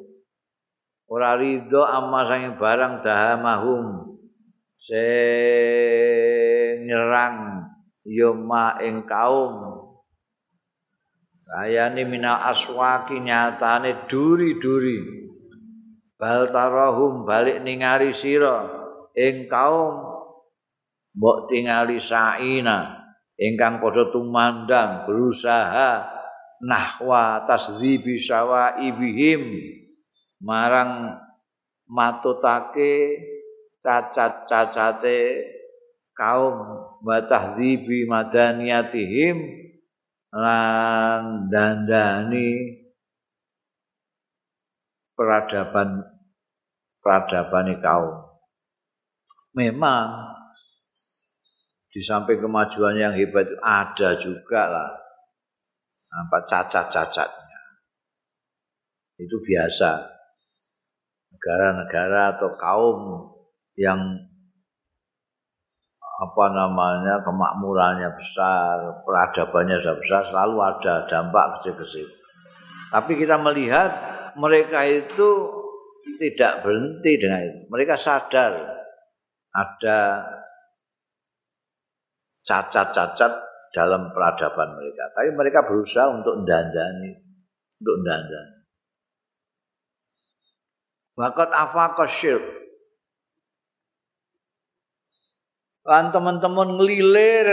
ora 1.09 1.33
ridho 1.33 1.81
amma 1.81 2.21
sange 2.29 2.53
barang 2.53 3.01
dahamahum 3.01 4.13
sing 4.77 5.01
nyerang 6.85 7.65
ya 8.05 8.29
ma 8.37 8.77
ing 8.77 9.09
kaum. 9.09 9.73
Ayane 11.53 12.05
mina 12.05 12.45
aswaki 12.45 13.25
nyatane 13.25 14.05
duri-duri. 14.05 15.01
Bal 16.13 16.53
tarahum 16.53 17.25
balik 17.25 17.57
ningali 17.65 18.13
sira 18.13 18.69
ing 19.17 19.49
kaum 19.49 20.12
mbok 21.13 21.49
tingali 21.49 22.01
saina 22.01 23.05
ingkang 23.37 23.81
padha 23.81 24.09
tumandang 24.09 25.05
berusaha 25.05 26.05
nahwa 26.63 27.45
tasdhibi 27.45 28.17
sawa 28.17 28.81
ibihim 28.81 29.41
marang 30.41 31.17
matutake 31.89 33.19
cacat-cacate 33.83 35.43
kaum 36.15 36.55
batahdzibi 37.03 38.07
madaniyatihim 38.07 39.37
lan 40.33 41.51
dandani 41.51 42.79
peradaban 45.13 46.01
peradaban 47.03 47.67
kaum. 47.83 48.15
Memang 49.53 50.32
di 51.93 52.01
samping 52.01 52.41
kemajuan 52.41 52.97
yang 52.97 53.13
hebat 53.13 53.45
ada 53.61 54.17
juga 54.17 54.65
lah 54.65 54.89
apa 56.13 56.37
cacat-cacatnya 56.49 57.61
itu 59.21 59.37
biasa 59.45 60.01
negara-negara 61.33 62.37
atau 62.37 62.49
kaum 62.57 62.99
yang 63.77 63.99
apa 66.13 66.45
namanya 66.53 67.19
kemakmurannya 67.25 68.09
besar, 68.15 69.03
peradabannya 69.03 69.81
besar, 69.97 70.23
selalu 70.29 70.57
ada 70.61 71.03
dampak 71.09 71.59
kecil-kecil. 71.59 72.07
Tapi 72.93 73.17
kita 73.17 73.41
melihat 73.41 73.91
mereka 74.37 74.85
itu 74.85 75.49
tidak 76.21 76.61
berhenti 76.61 77.17
dengan 77.17 77.41
itu. 77.41 77.59
Mereka 77.67 77.97
sadar 77.97 78.53
ada 79.51 79.99
cacat-cacat 82.43 83.31
dalam 83.73 84.11
peradaban 84.11 84.77
mereka. 84.77 85.09
Tapi 85.15 85.29
mereka 85.33 85.65
berusaha 85.65 86.13
untuk 86.13 86.45
dandani, 86.45 87.11
untuk 87.81 87.97
dandani. 88.05 88.57
Bakat 91.13 91.49
afaqas 91.53 92.09
syirk. 92.09 92.45
Lan 95.83 96.15
teman-teman 96.15 96.79
ngelilir, 96.79 97.49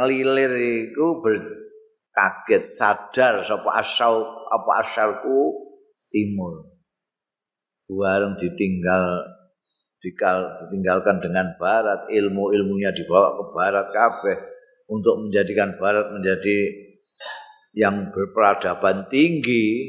ngelilir 0.00 0.52
itu 0.56 1.06
berkaget, 1.20 2.72
sadar 2.72 3.44
apa 3.44 4.72
asalku 4.80 5.38
timur. 6.08 6.72
Warung 7.92 8.40
ditinggal 8.40 9.28
ditinggalkan 10.02 11.22
dengan 11.22 11.54
barat, 11.56 12.10
ilmu-ilmunya 12.10 12.90
dibawa 12.90 13.38
ke 13.38 13.44
barat 13.54 13.86
kabeh 13.94 14.36
untuk 14.90 15.22
menjadikan 15.22 15.78
barat 15.78 16.10
menjadi 16.10 16.58
yang 17.78 18.10
berperadaban 18.10 19.06
tinggi. 19.08 19.88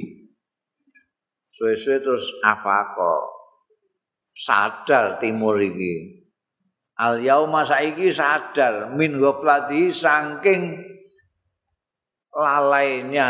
Suwe-suwe 1.54 2.02
terus 2.02 2.30
afako 2.46 3.34
sadar 4.34 5.18
timur 5.18 5.58
ini. 5.58 6.22
Al 6.98 7.22
yauma 7.22 7.66
saiki 7.66 8.14
sadar 8.14 8.94
min 8.94 9.18
ghaflati 9.18 9.90
saking 9.90 10.78
lalainya 12.34 13.30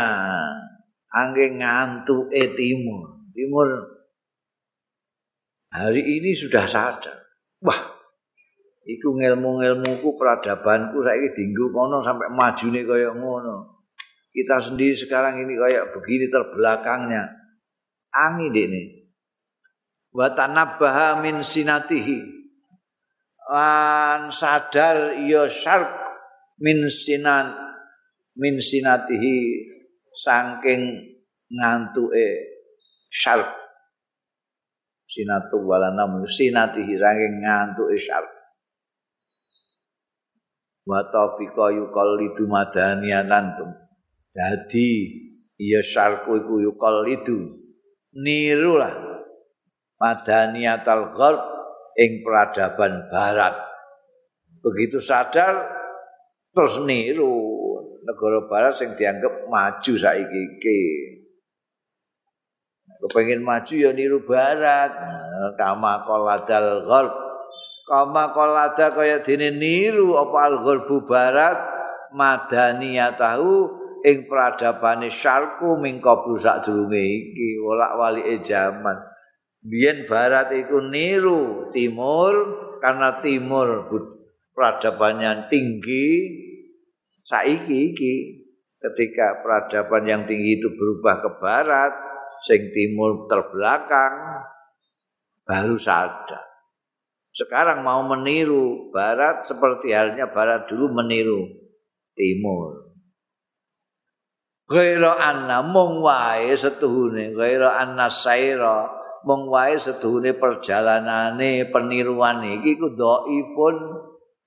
angin 1.12 1.60
ngantuk 1.60 2.32
e 2.32 2.44
timur. 2.56 3.28
Timur 3.32 3.93
hari 5.74 6.22
ini 6.22 6.30
sudah 6.30 6.70
sadar. 6.70 7.26
Wah, 7.66 7.80
iku 8.86 9.18
ngelmu-ngelmuku 9.18 10.14
peradabanku 10.14 11.02
saiki 11.02 11.34
dinggo 11.34 11.74
kono 11.74 11.98
sampai 11.98 12.30
majune 12.30 12.86
kaya 12.86 13.10
ngono. 13.10 13.82
Kita 14.30 14.58
sendiri 14.58 14.94
sekarang 14.94 15.42
ini 15.42 15.58
kayak 15.58 15.94
begini 15.94 16.30
terbelakangnya. 16.30 17.26
Angin 18.14 18.54
ini. 18.54 18.82
Wa 20.14 20.30
tanabbaha 20.30 21.18
min 21.18 21.42
sinatihi. 21.42 22.46
lan 23.44 24.32
sadar 24.32 25.20
ya 25.20 25.44
syarq 25.44 25.92
min 26.64 26.88
sinan 26.88 27.52
min 28.40 28.56
sinatihi 28.56 29.68
saking 30.16 31.12
ngantuke 31.52 32.40
syarq 33.12 33.63
sinatu 35.08 35.62
walana 35.64 36.08
sinatihi 36.26 36.94
saking 36.96 37.44
ngantuke 37.44 37.96
syarq 38.00 38.32
wa 40.84 41.00
taufiqa 41.08 41.72
yuqallidu 41.72 42.44
madaniyan 42.44 43.32
dadi 44.34 44.90
ya 45.58 45.80
syarqu 45.80 46.42
iku 46.42 46.54
yuqallidu. 46.60 47.62
Niru 48.14 48.78
lah 48.78 48.94
madaniyatal 49.98 51.14
gharb 51.14 51.42
ing 51.98 52.22
peradaban 52.22 53.10
barat. 53.10 53.54
Begitu 54.62 55.02
sadar 55.02 55.66
terus 56.54 56.78
niru. 56.82 57.54
Negara 58.04 58.44
barat 58.44 58.76
sing 58.76 58.92
dianggap 58.94 59.48
maju 59.48 59.92
saiki. 59.96 60.42
iki. 60.60 60.80
Kepengin 63.02 63.42
maju 63.42 63.74
ya 63.74 63.90
niru 63.90 64.22
barat. 64.22 64.92
Kama 65.58 66.06
qoladal 66.06 66.86
gharb. 66.86 67.14
Kama 67.84 68.32
qolada 68.32 68.96
kaya 68.96 69.20
dene 69.20 69.52
niru 69.52 70.16
apa 70.16 70.38
al 70.48 70.56
gharbu 70.64 71.04
barat 71.04 71.56
madaniyatahu 72.16 73.52
ing 74.00 74.24
peradabane 74.24 75.12
syarku 75.12 75.76
mingko 75.76 76.24
sak 76.40 76.64
durunge 76.64 77.04
iki 77.04 77.60
wolak-walike 77.60 78.40
jaman. 78.40 78.96
Biyen 79.60 80.08
barat 80.08 80.52
iku 80.56 80.80
niru 80.80 81.72
timur 81.76 82.32
karena 82.80 83.20
timur 83.20 83.88
peradabannya 84.56 85.52
tinggi. 85.52 86.40
Saiki 87.24 87.96
iki 87.96 88.14
ketika 88.84 89.40
peradaban 89.40 90.04
yang 90.04 90.22
tinggi 90.28 90.60
itu 90.60 90.68
berubah 90.76 91.24
ke 91.24 91.30
barat, 91.40 91.92
sing 92.42 92.74
timur 92.74 93.30
terbelakang 93.30 94.42
baru 95.46 95.78
sadar. 95.78 96.42
Sekarang 97.34 97.82
mau 97.82 98.02
meniru 98.06 98.94
barat 98.94 99.42
seperti 99.42 99.90
halnya 99.90 100.30
barat 100.30 100.70
dulu 100.70 100.90
meniru 100.90 101.50
timur. 102.14 102.94
Ghaira 104.64 105.18
anna 105.20 105.60
mung 105.60 106.00
wae 106.00 106.56
setuhune 106.56 107.36
ghaira 107.36 107.76
anna 107.76 108.08
saira 108.08 108.88
mung 109.26 109.48
wae 109.50 109.76
sedune 109.76 110.32
perjalanane 110.36 111.68
peniruan 111.68 112.40
iki 112.44 112.78
ku 112.78 112.92
dhaifun 112.94 113.76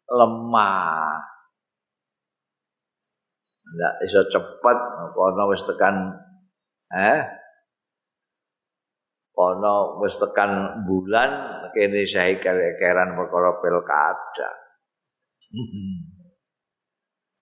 lemah. 0.08 1.21
Ndak 3.67 3.93
iso 4.08 4.23
cepet 4.32 4.78
ana 5.12 5.43
wis 5.52 5.62
tekan 5.67 6.15
eh 6.95 7.37
ana 9.38 10.02
wis 10.02 10.17
tekan 10.17 10.82
bulan 10.89 11.30
kene 11.71 12.04
sae 12.10 12.41
keran 12.41 13.13
perkara 13.13 13.62
pilkada. 13.62 14.50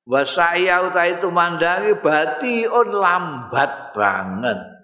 Wa 0.06 0.22
saya 0.22 0.86
uta 0.86 1.02
itu 1.10 1.34
mandangi 1.34 1.98
bati 1.98 2.70
on 2.70 2.94
lambat 2.94 3.98
banget. 3.98 4.76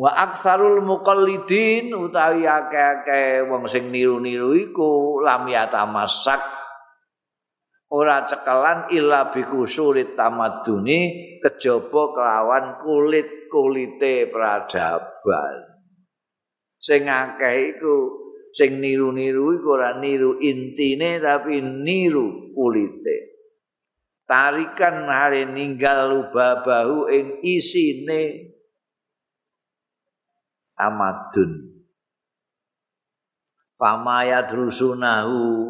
wa 0.00 0.10
aktsarul 0.16 0.80
muqallidin 0.80 1.92
utawi 1.92 2.48
akeh-akeh 2.48 3.44
wong 3.52 3.68
sing 3.68 3.92
niru-niru 3.92 4.56
iku 4.56 5.20
lam 5.20 5.44
yatamasak 5.44 6.40
ora 7.90 8.22
cekelan 8.22 8.94
illa 8.94 9.34
biku 9.34 9.66
sulit 9.66 10.14
tamaduni 10.14 11.00
kejaba 11.42 12.02
kelawan 12.14 12.78
kulit-kulite 12.82 14.30
peradaban. 14.30 15.54
Sing 16.80 17.10
akeh 17.10 17.76
iku 17.76 17.96
sing 18.54 18.78
niru-niru 18.78 19.58
iku 19.58 19.68
ora 19.74 19.98
niru 19.98 20.38
intine 20.38 21.18
tapi 21.18 21.58
niru 21.60 22.54
kulite. 22.54 23.30
Tarikan 24.30 25.10
hari 25.10 25.42
ninggal 25.50 26.14
lubabahu 26.14 27.10
ing 27.10 27.42
isine 27.42 28.54
amadun. 30.78 31.82
Pama 33.74 34.28
yadrusunahu 34.28 35.69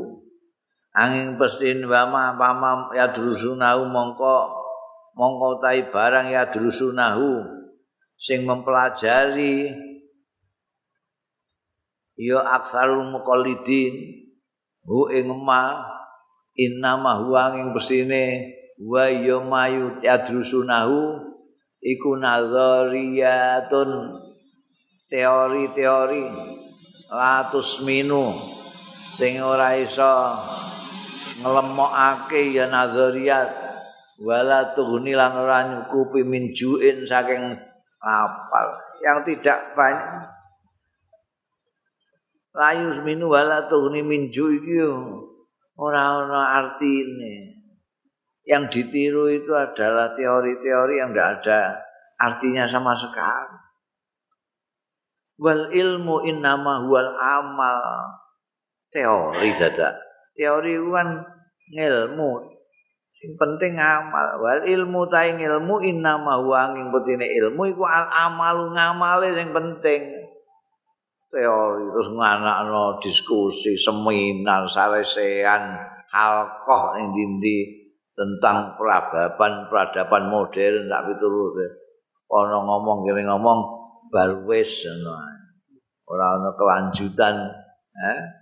angin 0.94 1.38
pestin 1.38 1.86
wama 1.86 2.34
pama 2.34 2.90
yadrusunahu 2.94 3.90
mongko 3.90 4.38
mongko 5.14 5.62
tai 5.62 5.86
barang 5.90 6.32
yadrusunahu 6.32 7.60
sing 8.20 8.44
mempelajari. 8.44 9.88
Ya 12.20 12.44
aksarul 12.44 13.08
muqallidin 13.08 13.96
hu 14.84 15.08
ing 15.08 15.32
ma 15.40 15.88
inna 16.52 17.00
ing 17.56 17.72
pesine 17.72 18.52
wa 18.76 19.08
ya 19.08 19.40
mayu 19.40 19.96
yadrusunahu 20.04 21.16
iku 21.80 22.20
nazariyatun 22.20 24.20
teori-teori 25.08 26.28
latus 27.08 27.80
minu 27.88 28.36
sing 29.16 29.40
ora 29.40 29.80
iso 29.80 30.36
nglemokake 31.40 32.52
ya 32.52 32.68
nazariyat. 32.68 33.48
Wala 34.20 34.76
tuhni 34.76 35.16
lan 35.16 35.32
ora 35.32 35.64
nyukupi 35.64 36.20
minjuin 36.20 37.08
saking 37.08 37.56
apal 38.04 38.66
yang 39.00 39.24
tidak 39.24 39.72
banyak. 39.72 40.28
Layus 42.52 43.00
minu 43.00 43.32
wala 43.32 43.64
tuhni 43.64 44.04
minju 44.04 44.60
iki 44.60 44.76
ora 45.80 46.20
ana 46.20 46.60
artine. 46.60 47.64
Yang 48.44 48.64
ditiru 48.76 49.30
itu 49.30 49.56
adalah 49.56 50.12
teori-teori 50.12 51.00
yang 51.00 51.16
tidak 51.16 51.28
ada 51.40 51.60
artinya 52.20 52.68
sama 52.68 52.92
sekali. 52.92 53.56
Wal 55.40 55.72
ilmu 55.72 56.28
innama 56.28 56.84
huwal 56.84 57.16
amal. 57.16 57.80
Teori 58.90 59.54
dada 59.54 60.09
teori 60.34 60.74
kan 60.90 61.08
ngilmu 61.70 62.50
Sing 63.20 63.36
penting 63.36 63.76
amal. 63.76 64.40
Wal 64.40 64.64
ilmu 64.64 65.04
ta 65.12 65.28
ilmu 65.28 65.84
inna 65.84 66.16
ma 66.16 66.40
huwa 66.40 66.72
angin 66.72 66.88
putine 66.88 67.28
ilmu 67.28 67.68
iku 67.68 67.84
al 67.84 68.08
amalu 68.08 68.72
ngamale 68.72 69.36
sing 69.36 69.52
penting. 69.52 70.24
Teori 71.28 71.84
terus 71.84 72.08
nganakno 72.16 72.96
diskusi, 72.96 73.76
seminar, 73.76 74.64
saresean, 74.66 75.78
halqah 76.08 76.96
ing 76.96 77.12
dindi 77.12 77.68
tentang 78.16 78.74
peradaban 78.80 79.68
peradaban 79.68 80.32
modern 80.32 80.88
tak 80.88 81.12
piturut. 81.12 81.54
Ono 82.24 82.56
ngomong 82.64 83.04
kene 83.04 83.28
ngomong 83.28 83.58
baru 84.08 84.48
wis 84.48 84.88
ora 86.10 86.26
ana 86.34 86.50
kelanjutan 86.58 87.36
eh 87.94 88.39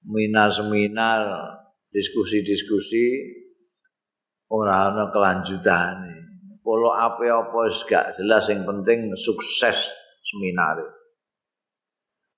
seminar 0.00 0.48
seminar 0.48 1.20
diskusi-diskusi 1.92 3.06
ora 4.50 4.90
ana 4.90 5.12
kelanjutane. 5.12 6.18
Follow 6.60 6.92
up 6.92 7.16
apa 7.16 7.58
wis 7.66 7.80
gak 7.88 8.12
jelas 8.20 8.46
yang 8.52 8.68
penting 8.68 9.08
sukses 9.16 9.90
seminar. 10.20 10.76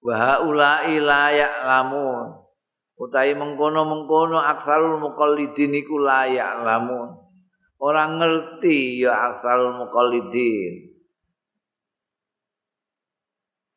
Wa 0.02 0.14
haula'i 0.14 1.02
la 1.02 1.30
ya'lamun. 1.30 2.42
Utai 2.98 3.34
mengkono-mengkono 3.34 4.38
aksarul 4.38 5.02
muqallidin 5.02 5.74
iku 5.74 5.98
la 5.98 6.30
ya'lamun. 6.30 7.18
Orang 7.82 8.22
ngerti 8.22 9.02
ya 9.02 9.34
aksarul 9.34 9.74
muqallidin. 9.74 10.94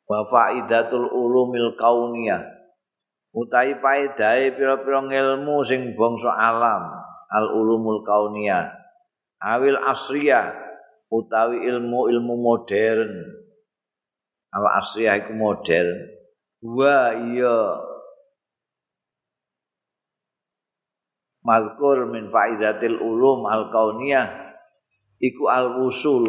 Wa 0.06 0.30
faidatul 0.30 1.10
ulumil 1.10 1.74
kauniyah. 1.74 2.55
Utai 3.36 3.76
paedahe 3.84 4.56
pira-pira 4.56 5.04
ilmu 5.04 5.60
sing 5.67 5.91
bangsa 6.00 6.32
alam. 6.32 7.04
al 7.26 7.52
ulumul 7.52 8.00
kauniyah 8.06 8.71
awil 9.43 9.76
asriyah 9.76 10.56
utawi 11.12 11.67
ilmu-ilmu 11.67 12.32
modern. 12.39 13.12
Al 14.56 14.65
asriyah 14.80 15.19
iku 15.19 15.36
modern. 15.36 15.91
Wa 16.63 17.12
iya. 17.12 17.60
Mazkur 21.43 22.08
min 22.08 22.32
faidatil 22.32 23.04
ulum 23.04 23.52
al 23.52 23.67
kauniyah 23.67 24.32
iku 25.19 25.52
al 25.52 25.84
usul 25.84 26.24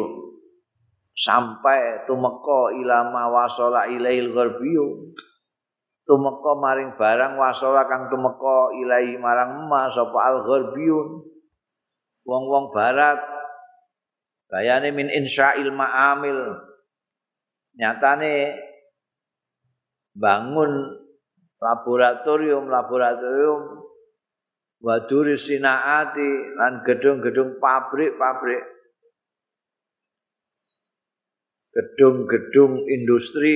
sampai 1.15 2.03
tumeka 2.03 2.75
ilama 2.77 3.31
wasala 3.31 3.87
ilail 3.87 4.29
gharbiyyu 4.35 5.15
tumeka 6.07 6.55
maring 6.55 6.95
barang 6.95 7.35
wasala 7.35 7.83
kang 7.85 8.07
tumeka 8.07 8.71
ilahi 8.79 9.19
marang 9.19 9.67
emas 9.67 9.91
sapa 9.91 10.19
al 10.31 10.41
gharbiyun 10.47 11.37
wong-wong 12.27 12.75
barat. 12.75 13.19
Bayane 14.47 14.91
min 14.91 15.07
insya'il 15.11 15.71
ma'amil. 15.71 16.39
Nyatane 17.79 18.55
bangun 20.15 20.71
laboratorium 21.59 22.71
laboratorium 22.71 23.63
waduri 24.83 25.35
sinaati 25.35 26.55
lan 26.55 26.83
gedung-gedung 26.83 27.59
pabrik-pabrik. 27.59 28.63
Gedung-gedung 31.75 32.87
industri 32.87 33.55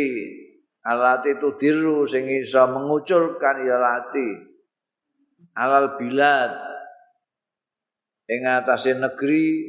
alat 0.81 1.21
itu 1.29 1.53
diru 1.61 2.05
sing 2.09 2.25
iso 2.29 2.65
mengucurkan 2.69 3.65
ya 3.65 3.77
lati. 3.77 4.29
Alal 5.57 5.97
bilad. 5.99 6.51
Ing 8.31 8.47
atase 8.47 8.95
negeri 8.95 9.59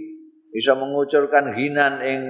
bisa 0.54 0.78
mengucurkan 0.78 1.50
hinan 1.50 1.98
ing 2.04 2.20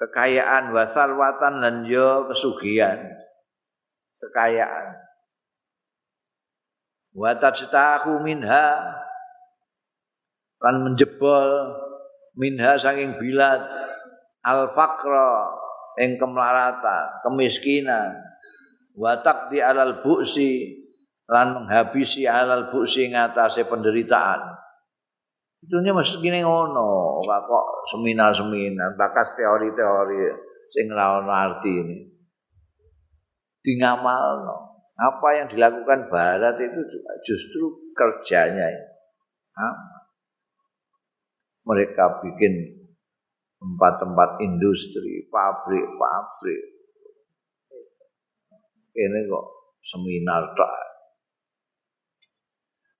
kekayaan 0.00 0.72
wasal 0.72 1.12
watan 1.20 1.60
dan 1.60 1.76
yo 1.84 2.24
kesugihan 2.32 3.04
kekayaan. 4.22 4.96
Wa 7.16 7.36
tajtahu 7.36 8.24
minha 8.24 8.80
kan 10.56 10.76
menjebol 10.80 11.76
minha 12.36 12.80
saking 12.80 13.20
bilad. 13.20 13.60
Al 14.46 14.70
faqra 14.72 15.65
ing 15.96 16.20
kemlaratan, 16.20 17.24
kemiskinan, 17.24 18.12
watak 18.96 19.48
di 19.52 19.60
alal 19.60 20.04
buksi 20.04 20.76
lan 21.26 21.56
menghabisi 21.56 22.28
alal 22.28 22.68
buksi 22.70 23.10
ngatasé 23.10 23.66
penderitaan. 23.66 24.40
Itunya 25.64 25.90
mesti 25.90 26.22
gini 26.22 26.44
ngono, 26.44 27.18
kok 27.24 27.66
seminar-seminar, 27.90 28.94
bakas 28.94 29.34
teori-teori 29.34 30.18
sing 30.70 30.86
ini. 30.92 31.96
Di 33.62 33.72
ngamalno. 33.82 34.78
Apa 34.96 35.28
yang 35.36 35.46
dilakukan 35.50 36.08
barat 36.08 36.56
itu 36.56 36.80
justru 37.20 37.92
kerjanya. 37.92 38.64
Ya. 38.64 39.68
Mereka 41.66 42.22
bikin 42.24 42.75
tempat-tempat 43.66 44.38
industri, 44.46 45.26
pabrik-pabrik. 45.26 46.62
Ini 48.94 49.18
kok 49.26 49.46
seminar 49.82 50.54
tak. 50.54 50.72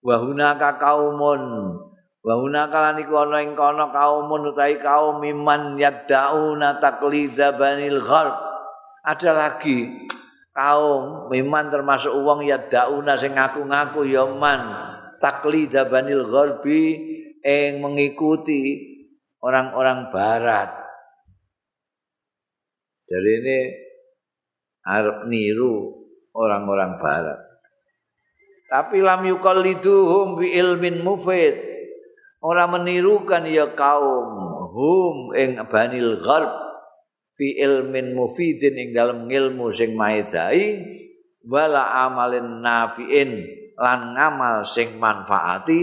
Wahunaka 0.02 0.76
kaumun 0.76 1.42
Wahunaka 2.26 2.90
lan 2.90 2.98
iku 2.98 3.22
ana 3.22 3.38
ing 3.38 3.55
kono 3.55 3.94
kaumun 3.94 4.50
utahi 4.50 4.83
kaum 4.83 5.22
miman 5.22 5.79
yaddauna 5.79 6.83
taqlidza 6.83 7.55
banil 7.55 8.02
gharb. 8.02 8.35
Ada 9.07 9.31
lagi 9.31 10.11
kaum 10.50 11.31
miman 11.31 11.70
termasuk 11.70 12.11
wong 12.11 12.42
yaddauna 12.42 13.14
sing 13.14 13.38
ngaku-ngaku 13.38 14.11
ya 14.11 14.26
man 14.26 14.59
taqlidza 15.22 15.87
banil 15.87 16.26
gharbi 16.26 16.98
ing 17.46 17.79
mengikuti 17.79 18.95
orang-orang 19.42 20.09
barat. 20.12 20.70
Jadi 23.07 23.31
ini 23.42 23.59
harap 24.83 25.27
niru 25.31 25.94
orang-orang 26.35 26.99
barat. 26.99 27.40
Tapi 28.66 28.99
lam 28.99 29.22
yukalliduhum 29.22 30.42
bi 30.42 30.55
ilmin 30.59 31.07
mufid. 31.07 31.55
Orang 32.42 32.79
menirukan 32.79 33.46
ya 33.49 33.75
kaum 33.75 34.46
hum 34.77 35.33
ing 35.33 35.57
banil 35.66 36.20
gharb 36.20 36.53
fi 37.35 37.57
ilmin 37.59 38.12
mufidin 38.12 38.77
ing 38.77 38.88
dalam 38.92 39.25
ilmu 39.25 39.72
sing 39.72 39.96
maedai 39.96 40.85
wala 41.46 42.07
amalin 42.07 42.61
nafiin 42.61 43.40
lan 43.77 44.16
ngamal 44.16 44.68
sing 44.68 45.01
manfaati 45.01 45.81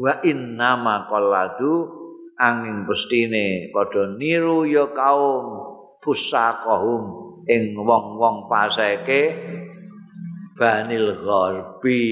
wa 0.00 0.20
innama 0.24 1.08
qalladu 1.08 2.05
angin 2.36 2.84
pestine 2.84 3.72
padha 3.72 4.16
niru 4.20 4.68
ya 4.68 4.88
kaum 4.92 5.44
fusaqahum 6.00 7.04
ing 7.48 7.72
wong-wong 7.78 8.50
paseke 8.50 9.32
banil 10.56 11.16
gharbi. 11.20 12.04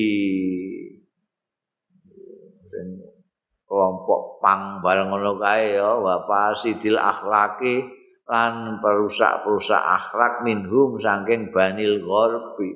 Kelompok 3.65 4.39
pang 4.39 4.79
bareng 4.79 5.11
ngono 5.11 5.35
kae 5.41 5.75
ya 5.75 5.99
wa 5.99 6.23
fasidil 6.29 6.95
akhlaki 6.95 7.83
lan 8.31 8.79
perusak-perusak 8.79 9.83
akhlak 9.83 10.47
minhum 10.47 10.95
saking 11.01 11.51
banil 11.51 11.99
gharbi. 12.05 12.71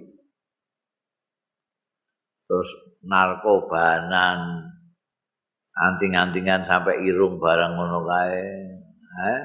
Terus 2.49 2.71
narkobanan 3.05 4.73
anting-antingan 5.79 6.67
sampai 6.67 7.07
irung 7.07 7.39
barang 7.39 7.73
ngono 7.79 8.03
kae. 8.03 8.47
Eh? 9.19 9.41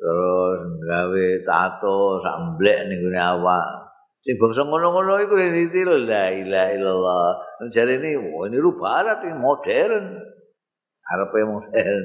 Terus 0.00 0.60
gawe 0.84 1.26
tato 1.44 2.20
samblek 2.20 2.88
ning 2.88 3.00
gone 3.04 3.20
awak. 3.20 3.66
Sing 4.20 4.36
bangsa 4.36 4.68
ngono-ngono 4.68 5.16
iku 5.24 5.32
ditiru 5.36 5.96
la 6.04 6.28
ilaha 6.28 6.68
illallah. 6.76 7.26
Jare 7.72 7.96
ini, 7.96 8.16
oh, 8.16 8.44
ini 8.44 8.56
lu 8.60 8.76
barat 8.76 9.24
ini 9.24 9.36
modern. 9.36 10.04
Arepe 11.08 11.40
modern. 11.48 12.04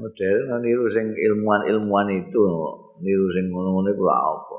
Modern 0.00 0.60
niru 0.64 0.88
sing 0.88 1.12
ilmuwan-ilmuwan 1.12 2.08
itu 2.12 2.40
niru 3.00 3.26
sing 3.32 3.48
ngono-ngono 3.48 3.88
iku 3.92 4.04
apa. 4.08 4.58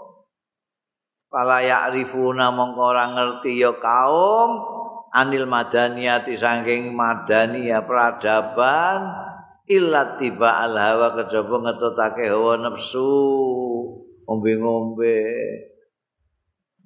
Kala 1.30 1.62
ya'rifuna 1.62 2.50
mongko 2.50 2.82
ora 2.90 3.06
ngerti 3.14 3.62
ya 3.62 3.70
kaum 3.78 4.79
anil 5.14 5.46
madaniyati 5.50 6.38
saking 6.38 6.94
madaniya 6.94 7.86
peradaban 7.86 9.10
illa 9.70 10.18
tiba 10.18 10.66
al 10.66 10.74
hawa 10.74 11.14
kejaba 11.18 11.56
ngetutake 11.62 12.26
hawa 12.30 12.58
nafsu 12.58 13.10
ngombe-ngombe 14.26 15.18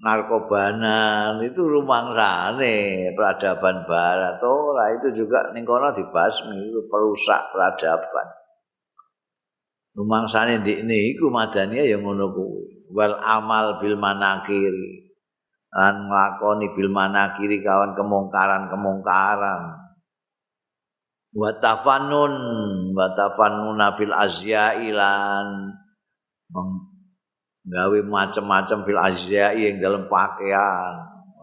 narkobanan 0.04 1.40
itu 1.48 1.64
rumangsane 1.64 3.10
peradaban 3.16 3.88
barat. 3.88 4.36
Ora 4.44 4.92
itu 5.00 5.24
juga 5.24 5.56
ning 5.56 5.64
kono 5.64 5.96
dibasmi 5.96 6.60
itu 6.60 6.84
perusak 6.92 7.56
peradaban. 7.56 8.28
Rumangsane 9.96 10.60
ndikne 10.60 11.16
iku 11.16 11.32
madania 11.32 11.88
ya 11.88 11.96
ngono 12.02 12.36
wal 12.92 13.16
amal 13.24 13.80
bil 13.80 13.96
manakir 13.96 14.74
lan 15.74 16.06
nglakoni 16.06 16.70
bil 16.78 16.90
manakiri 16.94 17.66
kawan 17.66 17.98
kemungkaran-kemungkaran 17.98 19.62
wa 21.34 21.50
tafannun 21.58 22.34
wa 22.94 23.08
tafannuna 23.18 23.98
fil 23.98 24.14
azyailan 24.14 25.74
gawe 27.64 28.00
macam-macam 28.04 28.78
fil 28.84 29.00
azya'i 29.00 29.72
yang 29.72 29.78
dalam 29.80 30.04
pakaian. 30.12 30.94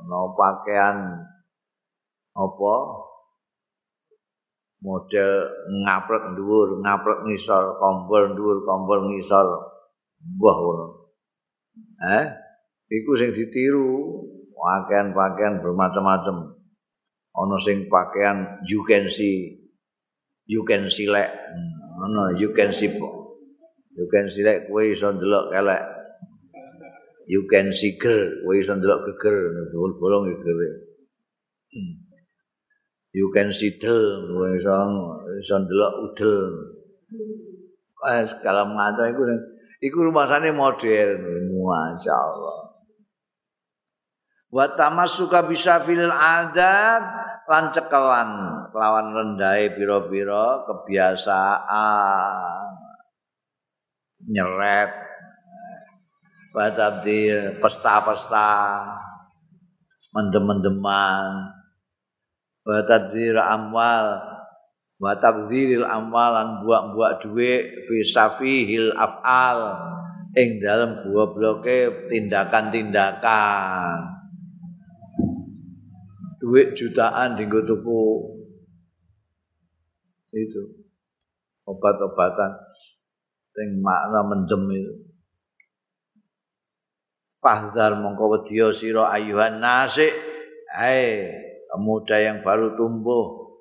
Ono 0.04 0.36
pakaian 0.36 0.96
apa? 2.36 2.74
Model 4.80 5.32
ngaprek 5.84 6.24
dhuwur 6.40 6.80
ngaprek 6.80 7.28
ngisor 7.28 7.76
kompor 7.76 8.32
dhuwur 8.32 8.64
kompor 8.64 9.04
ngisor. 9.12 9.46
Wah 10.40 10.58
eh 12.00 12.24
iku 12.90 13.10
sing 13.14 13.30
ditiru 13.30 14.20
pakaian-pakaian 14.52 15.62
bermacam-macam 15.62 16.58
ono 17.38 17.56
sing 17.56 17.86
pakaian 17.86 18.60
you 18.66 18.82
can 18.82 19.06
see 19.06 19.54
you 20.50 20.66
can 20.66 20.90
see 20.90 21.06
lek 21.06 21.30
ono 22.02 22.34
you 22.34 22.50
can 22.50 22.74
see 22.74 22.90
you 23.94 24.06
can 24.10 24.26
see 24.26 24.42
lek 24.42 24.66
kowe 24.66 24.82
iso 24.82 25.14
ndelok 25.14 25.54
kelek 25.54 26.00
you 27.30 27.46
can 27.46 27.70
see 27.70 27.94
girl, 27.94 28.26
kowe 28.42 28.54
iso 28.58 28.74
ndelok 28.74 29.06
geger, 29.06 29.70
bolong 30.02 30.26
geger. 30.34 30.58
Hmm. 31.70 31.94
You 33.14 33.30
can 33.30 33.54
see 33.54 33.78
del, 33.78 34.26
kowe 34.34 34.50
iso 34.58 34.74
iso 35.38 35.56
ndelok 35.62 35.94
udel. 36.10 36.42
Eh 38.10 38.26
segala 38.26 38.66
macam 38.66 39.06
iku 39.14 39.22
iku 39.78 39.96
rumasane 40.10 40.50
modern, 40.50 41.22
masyaallah. 41.54 42.69
buat 44.50 44.74
wa 44.74 44.74
tamassuka 44.74 45.46
bisyafil 45.46 46.10
adat 46.10 47.02
lan 47.46 47.70
cekelan 47.70 48.30
lawan 48.74 49.14
rendai 49.14 49.70
piro-piro 49.74 50.66
kebiasaan. 50.66 52.66
Nyeret 54.26 54.90
di 57.06 57.30
pesta-pesta 57.62 58.50
mendem-mendeman. 60.18 61.26
Wa 62.66 62.82
amwal 63.54 64.06
buat 65.00 65.16
tabdziril 65.16 65.86
amwal 65.86 66.30
lan 66.36 66.48
buak-buak 66.66 67.24
duit 67.24 67.86
fi 67.86 68.02
af'al. 68.98 69.58
Ing 70.30 70.62
dalam 70.62 71.02
buah 71.06 71.34
bloke 71.34 72.06
tindakan-tindakan. 72.06 74.19
Duit 76.40 76.72
jutaan 76.72 77.36
di 77.36 77.44
tuku. 77.44 78.02
Itu. 80.32 80.62
Obat-obatan. 81.68 82.50
Yang 83.60 83.70
makna 83.84 84.20
mendem 84.24 84.64
itu. 84.72 84.94
Fahdar 87.44 88.00
mongko 88.00 88.40
wedya 88.40 88.72
sira 88.72 89.12
ayuhan 89.12 89.60
nasik. 89.60 90.12
Hai 90.72 91.28
pemuda 91.68 92.16
yang 92.16 92.40
baru 92.40 92.72
tumbuh. 92.72 93.52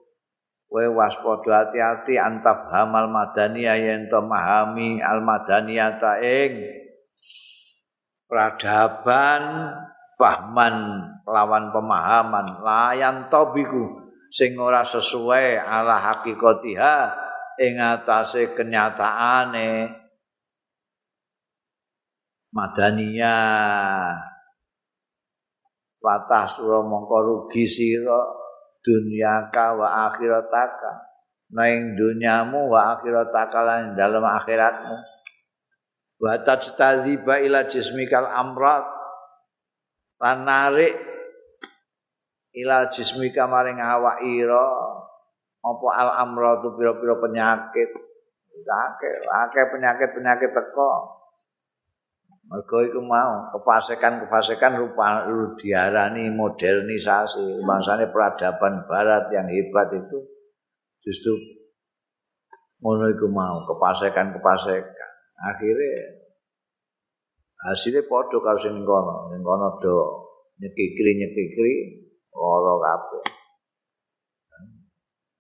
Kowe 0.70 0.86
waspada 0.94 1.66
hati-hati 1.66 2.22
antaf 2.22 2.70
hamal 2.70 3.10
madaniyah 3.10 3.76
yen 3.82 4.06
to 4.06 4.22
mahami 4.22 5.02
al 5.02 5.26
madaniyah 5.26 5.98
ta 5.98 6.22
ing. 6.22 6.62
Peradaban 8.30 9.74
fahman 10.20 11.00
lawan 11.24 11.72
pemahaman 11.72 12.60
layan 12.60 13.32
tobiku 13.32 14.04
sing 14.28 14.60
ora 14.60 14.84
sesuai 14.84 15.56
ala 15.56 15.96
hakikatiha 15.96 16.96
ing 17.64 17.80
atase 17.80 18.52
kenyataane. 18.52 19.96
Madaniyah 22.50 24.18
patah 26.02 26.50
sura 26.50 26.82
mongko 26.82 27.18
rugi 27.22 27.70
sira 27.70 28.26
dunyaka 28.82 29.78
wa 29.78 30.10
akhirataka 30.10 30.92
naing 31.54 31.94
dunyamu 31.94 32.74
wa 32.74 32.98
akhirataka 32.98 33.60
lan 33.64 33.82
dalam 33.94 34.26
akhiratmu. 34.26 34.98
Wa 36.20 36.42
tajtadhiba 36.42 37.40
ila 37.46 37.70
jismikal 37.70 38.26
amrat 38.28 38.99
lan 40.20 40.38
narik 40.44 40.94
ila 42.60 42.92
jismika 42.92 43.48
maring 43.48 43.80
awak 43.80 44.20
ira 44.28 44.68
apa 45.60 45.88
al 45.96 46.10
amratu 46.28 46.76
pira-pira 46.76 47.16
penyakit 47.20 47.90
akeh 48.60 49.14
akeh 49.28 49.66
penyakit-penyakit 49.72 50.52
teko 50.52 51.20
Mergo 52.50 52.82
iku 52.82 52.98
mau 53.06 53.46
kefasekan-kefasekan 53.54 54.82
rupa 54.82 55.22
diarani 55.62 56.34
modernisasi. 56.34 57.62
Bangsane 57.62 58.10
peradaban 58.10 58.90
barat 58.90 59.30
yang 59.30 59.46
hebat 59.46 59.94
itu 59.94 60.18
justru 61.06 61.38
ngono 62.82 63.06
iku 63.14 63.30
mau 63.30 63.62
kefasekan-kefasekan. 63.70 65.12
Akhirnya 65.46 66.19
hasilnya 67.60 68.08
padha 68.08 68.38
karo 68.40 68.60
sing 68.60 68.82
kono. 68.88 69.32
Ning 69.32 69.42
kono 69.44 69.76
do 69.84 69.96
nyekikri-nyekikri 70.60 71.76
ora 72.36 72.74
kabeh. 72.80 73.24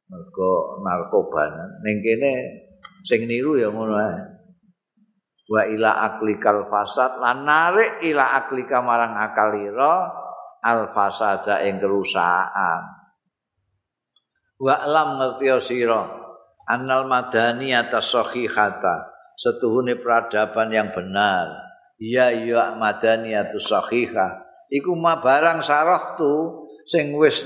Mergo 0.09 0.51
narkoba 0.83 1.47
ning 1.85 2.03
kene 2.03 2.31
sing 3.07 3.23
niru 3.29 3.55
ya 3.55 3.71
ngono 3.71 3.95
ae. 3.95 4.39
wa 5.49 5.65
ila 5.65 5.91
aklikal 6.13 6.69
fasad 6.69 7.17
lan 7.17 7.41
narik 7.41 8.05
ila 8.05 8.37
aklika 8.37 8.85
marang 8.85 9.17
akalira 9.17 10.13
al 10.61 10.93
fasada 10.93 11.65
ing 11.65 11.81
kerusakan 11.81 12.81
wa 14.61 14.75
lam 14.85 15.09
ngerti 15.17 15.49
sira 15.57 16.05
annal 16.69 17.09
madani 17.09 17.73
atas 17.73 18.13
sahihata 18.13 19.09
setuhune 19.33 19.97
peradaban 19.97 20.69
yang 20.69 20.93
benar 20.93 21.68
ya 21.99 22.31
ya 22.31 22.73
madani 22.79 23.35
atus 23.35 23.69
sahiha 23.69 24.41
iku 24.71 24.95
ma 24.95 25.19
barang 25.19 25.59
sarah 25.59 26.15
tu 26.15 26.65
sing 26.87 27.13
wis 27.13 27.45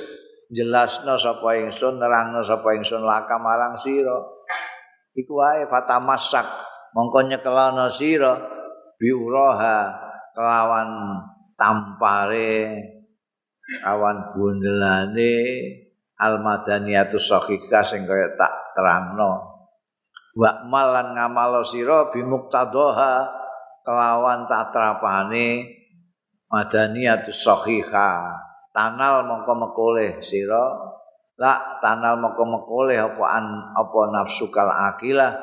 jelasno 0.53 1.17
sapa 1.17 1.57
ingsun 1.57 1.97
nerangno 1.97 2.45
sapa 2.45 2.77
ingsun 2.77 3.01
laka 3.01 3.41
marang 3.41 3.73
sira. 3.81 4.21
Iku 5.17 5.41
wae 5.41 5.65
fatamasak. 5.65 6.45
Mongko 6.93 7.25
nyekelana 7.25 7.89
sira 7.89 8.37
biuraha 9.01 9.97
kelawan 10.37 10.89
tampare 11.57 12.77
awan 13.81 14.33
bundelane 14.37 15.33
almadaniyatu 16.21 17.17
sahika 17.17 17.81
sing 17.81 18.05
kaya 18.05 18.37
tak 18.37 18.53
terangno. 18.77 19.53
Wa 20.37 20.65
malan 20.65 21.17
ngamalo 21.17 21.65
sira 21.65 22.13
bimuktadha 22.13 23.41
kelawan 23.83 24.47
tatrapane 24.47 25.67
madaniyatu 26.47 27.29
sahika 27.29 28.39
tanal 28.71 29.27
mongko 29.27 29.53
mekole 29.59 30.23
sira 30.23 30.71
la 31.37 31.77
tanal 31.83 32.17
mongko 32.17 32.43
mekole 32.47 32.95
apa 32.95 33.25
an 33.37 33.45
apa 33.75 33.99
nafsu 34.09 34.47
kal 34.49 34.71
akilah 34.71 35.35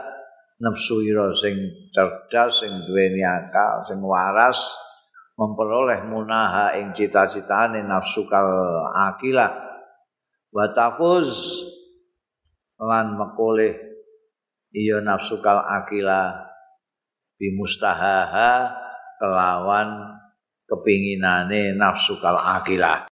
nafsu 0.61 1.05
ira 1.05 1.29
sing 1.37 1.57
cerdas 1.93 2.65
sing 2.65 2.73
duweni 2.89 3.21
akal 3.23 3.85
sing 3.85 4.01
waras 4.01 4.77
memperoleh 5.41 6.05
munaha 6.05 6.77
ing 6.77 6.93
cita-citane 6.93 7.81
nafsu 7.81 8.29
kal 8.29 8.45
akilah. 8.93 9.49
Wa 10.53 10.69
tafuz 10.77 11.33
lan 12.77 13.17
makoleh 13.17 13.73
iya 14.77 15.01
nafsu 15.01 15.41
kal 15.41 15.65
akilah 15.65 16.50
bimustahaha 17.41 18.77
kelawan 19.17 20.21
kepinginane 20.69 21.73
nafsu 21.73 22.21
kal 22.21 22.37
akilah 22.37 23.09